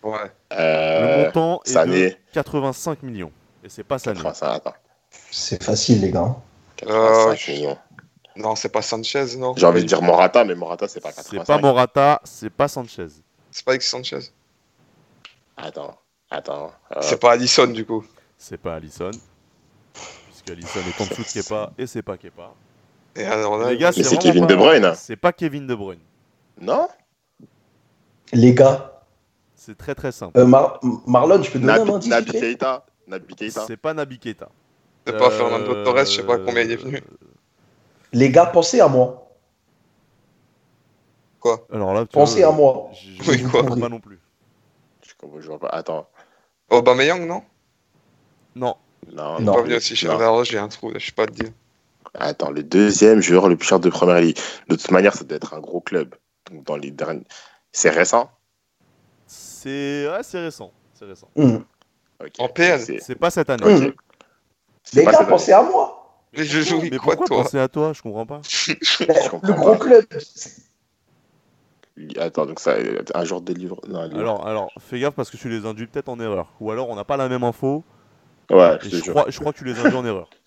[0.04, 0.18] Ouais.
[0.52, 1.26] Le Euh.
[1.26, 2.18] montant est de Sané.
[2.34, 3.32] 85 millions.
[3.64, 4.18] Et c'est pas Sané.
[4.18, 4.74] 85, attends.
[5.32, 6.36] c'est facile, les gars.
[6.76, 6.92] 85
[7.50, 7.78] Euh, millions.
[8.36, 9.54] Non, c'est pas Sanchez, non?
[9.56, 11.40] J'ai envie de dire Morata, mais Morata, c'est pas 85.
[11.40, 13.08] C'est pas Morata, c'est pas Sanchez.
[13.52, 14.20] C'est pas Alexis Sanchez.
[15.58, 15.96] Attends,
[16.30, 16.72] attends.
[16.96, 18.06] euh, C'est pas Allison, du coup.
[18.38, 19.12] C'est pas Allison.
[20.26, 22.54] Puisque Allison est en dessous de Kepa et c'est pas Kepa.
[23.16, 24.94] Et alors là, Les gars, c'est Kevin pas- De Bruyne.
[24.96, 26.00] C'est pas Kevin De Bruyne.
[26.60, 26.88] Non
[28.32, 29.02] Les gars,
[29.56, 30.38] C'est très très simple.
[30.40, 32.86] euh, Mar- Marlon, je peux te donner un Nabi, indice Nabi Keita.
[33.08, 33.64] Nabi Keita.
[33.68, 34.50] C'est pas Nabi Keita.
[35.06, 37.02] c'est pas Euh, Fernando Torres, je sais pas combien il est venu.
[38.12, 39.20] Les gars, pensez à moi.
[41.72, 42.90] Alors là, tu Pensez vois, à moi.
[42.94, 43.62] Je, je Oui, ne quoi?
[43.62, 44.18] comprends pas non plus.
[45.40, 45.70] Je vois pas.
[45.70, 46.08] Attends.
[46.70, 47.44] Aubameyang, non?
[48.56, 48.76] Non.
[49.12, 49.54] Non, Non.
[49.54, 50.08] Pas venu aussi chez
[50.44, 51.50] j'ai un trou, je sais pas te dire.
[52.14, 54.38] Attends, le deuxième joueur le plus cher de première ligue.
[54.70, 56.16] De toute manière, ça doit être un gros club.
[56.52, 57.26] Donc, dans les derniers.
[57.72, 58.30] C'est récent?
[59.28, 60.72] C'est ouais, c'est récent.
[60.94, 61.28] C'est récent.
[61.36, 61.66] Hum.
[62.24, 62.34] Ok.
[62.40, 62.80] En PL.
[63.02, 63.94] C'est- pas cette année.
[64.84, 66.00] C'est Les pas gars, pensez à moi.
[66.36, 67.44] Mais je joue Mais quoi, pourquoi toi?
[67.44, 67.94] penser à toi?
[67.94, 68.42] Je comprends pas.
[68.44, 69.78] Je comprends Le gros pas.
[69.80, 70.06] club.
[72.18, 72.76] Attends, donc ça,
[73.14, 73.80] un jour de livre.
[73.88, 74.20] Non, un livre.
[74.20, 76.48] Alors, alors, fais gaffe parce que tu les induis peut-être en erreur.
[76.60, 77.84] Ou alors on n'a pas la même info.
[78.50, 80.30] ouais, Et je crois, je crois que tu les induis en erreur.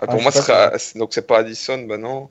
[0.00, 0.70] Ah, Pour Ah, moi, ce serait.
[0.96, 2.30] Donc, c'est pas Allison, bah non.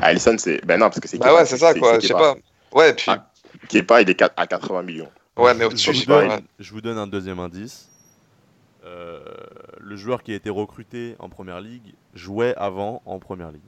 [0.00, 0.64] Alisson, c'est.
[0.64, 1.18] Ben non, parce que c'est.
[1.18, 1.34] Kepa.
[1.34, 2.34] ouais, c'est ça, quoi, je sais pas.
[2.72, 3.06] Ouais, puis.
[3.08, 3.28] Ah.
[3.68, 5.10] Kepa, il est quatre- à 80 millions.
[5.36, 7.88] Ouais, mais au-dessus, je je vous donne un deuxième indice.
[8.84, 9.20] Euh,
[9.78, 13.62] le joueur qui a été recruté en première ligue jouait avant en première ligue.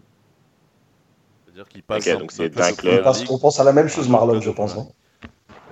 [1.55, 3.07] C'est-à-dire qu'il passe donc c'est d'un club.
[3.15, 4.77] ligue qu'on pense à la même chose, Marlon, club je pense.
[4.77, 4.89] hein.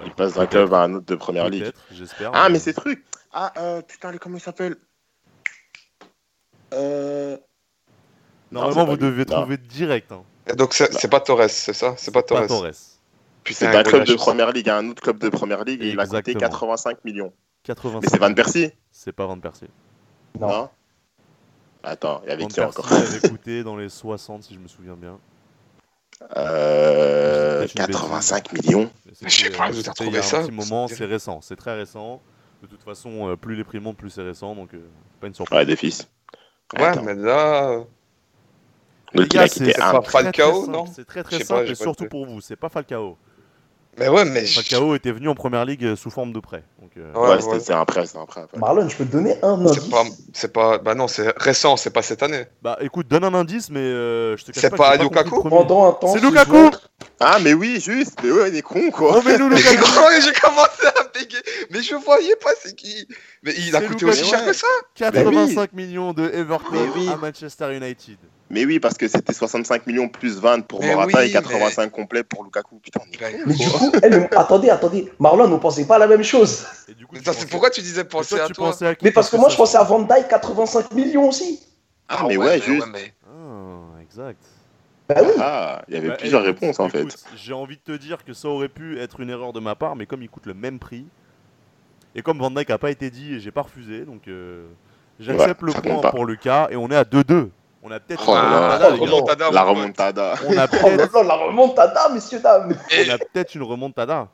[0.05, 1.72] Il passe d'un club à un autre de première ligue.
[1.91, 2.30] J'espère.
[2.35, 3.05] Ah, mais ces trucs.
[3.33, 4.76] Ah, euh, putain, comment il s'appelle?
[6.72, 7.37] Euh.
[8.53, 9.41] Normalement, Non, vous devez Non.
[9.41, 10.12] trouver direct.
[10.12, 10.22] hein.
[10.47, 11.95] Et Donc, c'est pas Torres, c'est ça?
[11.97, 12.43] C'est pas Torres.
[12.43, 12.70] Pas Torres.
[13.51, 15.99] C'est d'un club de première ligue à un autre club de première ligue et il
[15.99, 16.41] a coûté Exactement.
[16.49, 17.33] 85 millions.
[17.64, 18.03] 85.
[18.03, 19.66] Mais c'est Van Persie C'est pas Van Persie.
[20.39, 20.47] Non.
[20.49, 20.68] Non
[21.83, 24.61] Attends, il y avait Van qui Persie encore avait coûté dans les 60 si je
[24.61, 25.18] me souviens bien.
[26.37, 27.59] Euh.
[27.61, 28.91] Peut-être une 85 millions
[29.23, 31.57] Mais Je sais pas, euh, vous avez retrouvé ça petit moment, C'est- c'est récent, c'est
[31.57, 32.20] très récent.
[32.62, 34.79] De toute façon, euh, plus les prix montent, plus c'est récent, donc euh,
[35.20, 35.59] pas une surprise.
[35.59, 36.09] Ouais, des fils.
[36.79, 37.03] Ouais, Attends.
[37.03, 37.70] mais là.
[37.70, 37.85] euh,
[39.23, 39.93] a gars, c'est un.
[39.93, 40.85] pas Falcao, non?
[40.87, 43.16] C'est très très simple, et surtout pour vous, c'est pas Falcao.
[43.99, 44.47] Mais ouais, mais.
[44.47, 46.64] je- Falcao était venu en première ligue euh, sous forme de prêt.
[46.80, 47.40] Donc, euh, Ouais, Ouais, ouais.
[47.43, 48.47] c'était- c'est un prêt, c'est un prêt.
[48.57, 49.84] Marlon, je peux te donner un indice.
[49.88, 52.45] pas, c'est pas, bah non, c'est récent, c'est pas cette année.
[52.62, 55.43] Bah écoute, donne un indice, mais euh, je te cache C'est pas, pas Lukaku.
[55.43, 56.80] Pendant un temps, C'est ce Lukaku joueur-
[57.20, 58.18] Ah, mais oui, juste.
[58.24, 59.12] Mais ouais, il est con, quoi.
[59.14, 59.90] Remets-nous Mais j'ai Lukaku
[60.24, 61.43] j'ai commencé à bégayer.
[61.70, 63.07] Mais je voyais pas c'est qui.
[63.43, 64.11] Mais il a coûté Lukaku.
[64.11, 64.66] aussi cher que ça.
[64.95, 67.09] 85 millions de Everton oui.
[67.12, 68.16] à Manchester United.
[68.53, 71.90] Mais oui, parce que c'était 65 millions plus 20 pour Mais Morata oui, et 85
[71.90, 72.76] complets pour Lukaku.
[72.80, 73.07] Putain, on
[73.46, 75.11] Mais du coup, eh, mais attendez, attendez.
[75.18, 76.66] Marlon, on pensait pas à la même chose?
[76.86, 78.46] Et du coup, Mais tu ça, c'est pensais- pourquoi tu disais Mais penser toi, à
[78.46, 78.68] tu toi?
[78.68, 79.07] pensais à qui?
[79.07, 81.61] Mais parce que moi, je pensais à Van Dyke, 85 millions aussi.
[82.11, 82.86] Ah, mais ouais, mais juste.
[82.92, 84.44] mais- Ah, exact.
[85.09, 85.32] Bah oui.
[85.40, 87.07] Ah, il y avait Bah, plusieurs écoute, réponses en fait.
[87.34, 89.96] J'ai envie de te dire que ça aurait pu être une erreur de ma part,
[89.96, 91.07] mais comme il coûte le même prix,
[92.14, 94.66] et comme Van Dyke a pas été dit, j'ai pas refusé, donc euh,
[95.18, 97.48] j'accepte Ouais, le point compte pour Lucas, et on est à 2-2.
[97.85, 100.35] On a peut-être Oh une La remontada.
[100.49, 102.76] On a Oh peut-être la remontada, messieurs, dames.
[102.91, 104.28] Et- on a peut-être une remontada.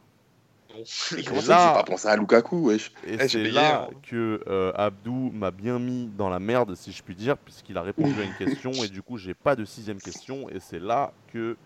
[1.16, 2.92] Et comment ça, là- j'ai pas pensé à Lukaku, wesh.
[3.06, 3.94] Et Eh, c'est là hein.
[4.08, 7.82] que euh, Abdou m'a bien mis dans la merde, si je puis dire, puisqu'il a
[7.82, 10.48] répondu à une question et du coup j'ai pas de sixième question.
[10.50, 11.56] Et c'est là que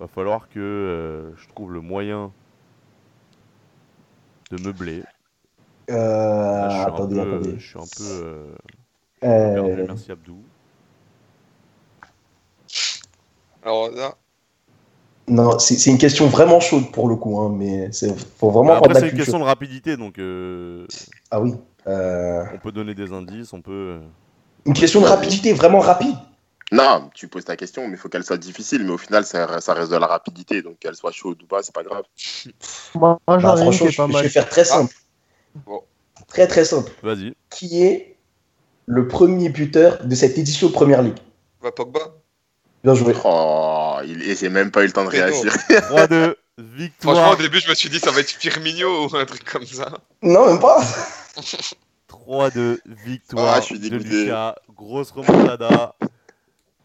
[0.00, 2.32] va falloir que euh, je trouve le moyen
[4.50, 5.02] de meubler.
[5.90, 7.54] Euh, Là, je, suis un attendez, peu, attendez.
[7.58, 8.54] je suis un peu euh,
[9.24, 9.84] Euh.
[9.88, 10.42] Merci Abdou.
[13.68, 14.14] Alors là,
[15.28, 18.08] non, c'est une question vraiment chaude pour le coup, hein, mais c'est
[18.38, 19.24] faut vraiment Bah, après c'est une culture.
[19.26, 20.86] question de rapidité, donc euh,
[21.30, 21.54] Ah oui.
[21.86, 23.98] Euh, on peut donner des indices, on peut.
[24.64, 26.14] Une question de rapidité, vraiment rapide.
[26.72, 28.84] Non, tu poses ta question, mais il faut qu'elle soit difficile.
[28.84, 30.62] Mais au final, ça, ça reste de la rapidité.
[30.62, 32.04] Donc qu'elle soit chaude ou pas, c'est pas grave.
[32.94, 34.22] Moi, Bah, franchement, je, pas je mal.
[34.22, 34.94] vais faire très simple.
[35.66, 35.82] Bon.
[36.26, 36.90] Très très simple.
[37.02, 37.34] Vas-y.
[37.50, 38.16] Qui est
[38.86, 41.18] le premier buteur de cette édition Première Ligue?
[41.62, 42.00] Va Pogba.
[42.84, 43.14] Bien joué.
[43.24, 44.36] Oh, il...
[44.36, 45.10] j'ai même pas eu le temps de non.
[45.12, 45.52] réagir.
[45.68, 47.32] 3-2, Franchement, victoire.
[47.32, 49.90] au début, je me suis dit, ça va être Firmino ou un truc comme ça.
[50.22, 50.80] Non, même pas.
[52.08, 53.96] 3-2, victoire Ah, je suis de.
[53.96, 54.54] Lucas.
[54.76, 55.94] Grosse remontada.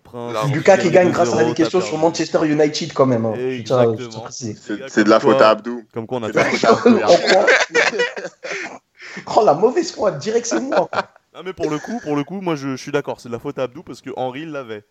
[0.04, 0.52] Prince.
[0.52, 1.98] Lucas qui gagne grâce à la 2-0, question t'as sur.
[1.98, 3.26] Manchester United quand même.
[3.26, 3.34] hein.
[3.36, 4.28] Exactement.
[4.30, 5.84] C'est de la faute à Abdou.
[5.94, 6.98] Comme quoi on a de la faute à Abdou.
[7.00, 7.46] Croit.
[9.36, 10.90] Oh la mauvaise foi, direct c'est moi.
[10.92, 13.34] Ah mais pour le coup, pour le coup, moi je, je suis d'accord, c'est de
[13.34, 14.84] la faute à Abdou parce que Henri l'avait.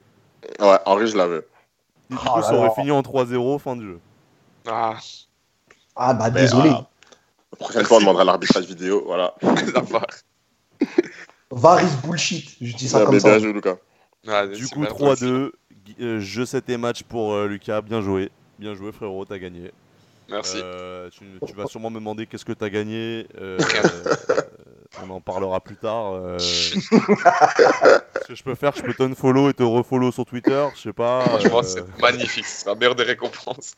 [0.60, 1.40] Ouais, Henri, je l'avais.
[2.10, 4.00] Du Oh coup, ça aurait fini en 3-0 fin de jeu.
[4.68, 4.96] Ah,
[5.96, 6.70] Ah bah Mais, désolé.
[6.72, 6.86] ah,
[7.52, 9.02] La prochaine fois, on demandera l'arbitrage vidéo.
[9.06, 9.34] Voilà.
[9.42, 10.06] la barre.
[11.50, 12.56] Var is bullshit.
[12.60, 13.30] Je dis ça comme mais ça.
[13.30, 13.76] bien joué, Lucas.
[14.26, 15.52] Ah, Du coup, même 3-2,
[15.84, 18.30] Gui- euh, jeu 7 et match pour euh, Lucas, bien joué.
[18.58, 19.72] Bien joué frérot, t'as gagné.
[20.28, 20.58] Merci.
[20.62, 23.26] Euh, tu, tu vas sûrement me demander qu'est-ce que t'as gagné.
[25.06, 26.12] on en parlera plus tard.
[26.14, 26.38] euh.
[26.38, 30.92] Ce que je peux faire, je peux t'unfollow et te refollow sur Twitter, je sais
[30.92, 31.22] pas.
[31.22, 32.44] Franchement, euh, c'est magnifique.
[32.44, 33.74] C'est la meilleure des récompenses.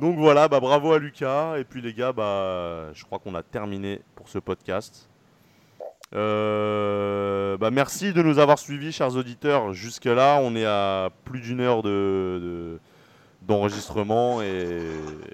[0.00, 1.56] Donc voilà, bah bravo à Lucas.
[1.58, 5.08] Et puis les gars, bah je crois qu'on a terminé pour ce podcast.
[6.14, 9.72] Euh, bah merci de nous avoir suivis, chers auditeurs.
[9.72, 12.80] Jusque là, on est à plus d'une heure de, de-
[13.42, 14.80] d'enregistrement et,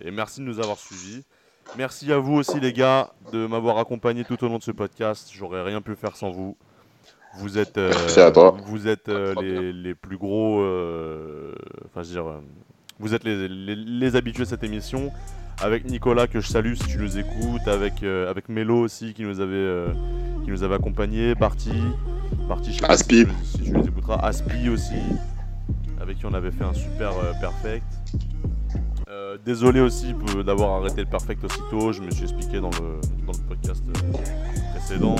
[0.02, 1.22] et merci de nous avoir suivis.
[1.78, 5.30] Merci à vous aussi les gars de m'avoir accompagné tout au long de ce podcast.
[5.32, 6.56] J'aurais rien pu faire sans vous.
[7.38, 8.56] Vous êtes, euh, Merci à toi.
[8.66, 11.54] vous êtes euh, les, les plus gros, euh,
[11.86, 12.24] enfin je veux dire,
[12.98, 15.10] vous êtes les, les- les habitués de cette émission.
[15.62, 19.40] Avec Nicolas que je salue si tu nous écoutes, avec, avec Mélo aussi qui nous
[19.40, 19.92] avait,
[20.44, 21.70] qui nous avait accompagnés, Barty,
[22.48, 23.26] Barty, je sais pas si Aspi.
[23.26, 24.94] tu, si tu nous écouteras, Aspi aussi,
[26.00, 27.84] avec qui on avait fait un super perfect.
[29.30, 30.14] Euh, désolé aussi
[30.44, 34.72] d'avoir arrêté le perfect aussitôt, je me suis expliqué dans le, dans le podcast euh,
[34.74, 35.16] précédent.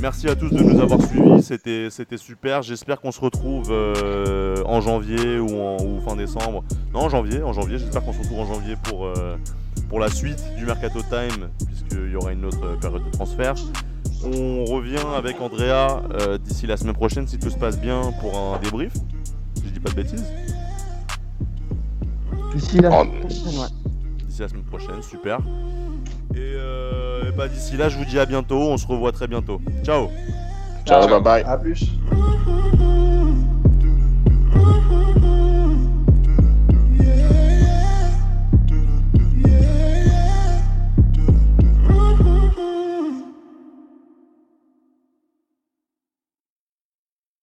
[0.00, 2.62] Merci à tous de nous avoir suivis, c'était super.
[2.62, 6.64] J'espère qu'on se retrouve euh, en janvier ou, fin décembre.
[6.92, 7.78] Non, en janvier, en janvier.
[7.78, 9.08] J'espère qu'on se retrouve en janvier pour,
[9.88, 13.54] pour la suite du Mercato Time, puisqu'il y aura une autre période de transfert.
[14.24, 16.02] On revient avec Andrea
[16.44, 18.92] d'ici la semaine prochaine, si tout se passe bien, pour un débrief.
[19.64, 20.24] Je dis pas de bêtises.
[22.54, 23.68] D'ici la semaine prochaine.
[24.26, 25.38] D'ici la semaine prochaine, super.
[26.36, 28.58] Euh, et, bah, d'ici là, je vous dis à bientôt.
[28.58, 29.60] On se revoit très bientôt.
[29.84, 30.08] Ciao.
[30.86, 31.42] Ciao, bye bye.
[31.44, 31.84] À plus.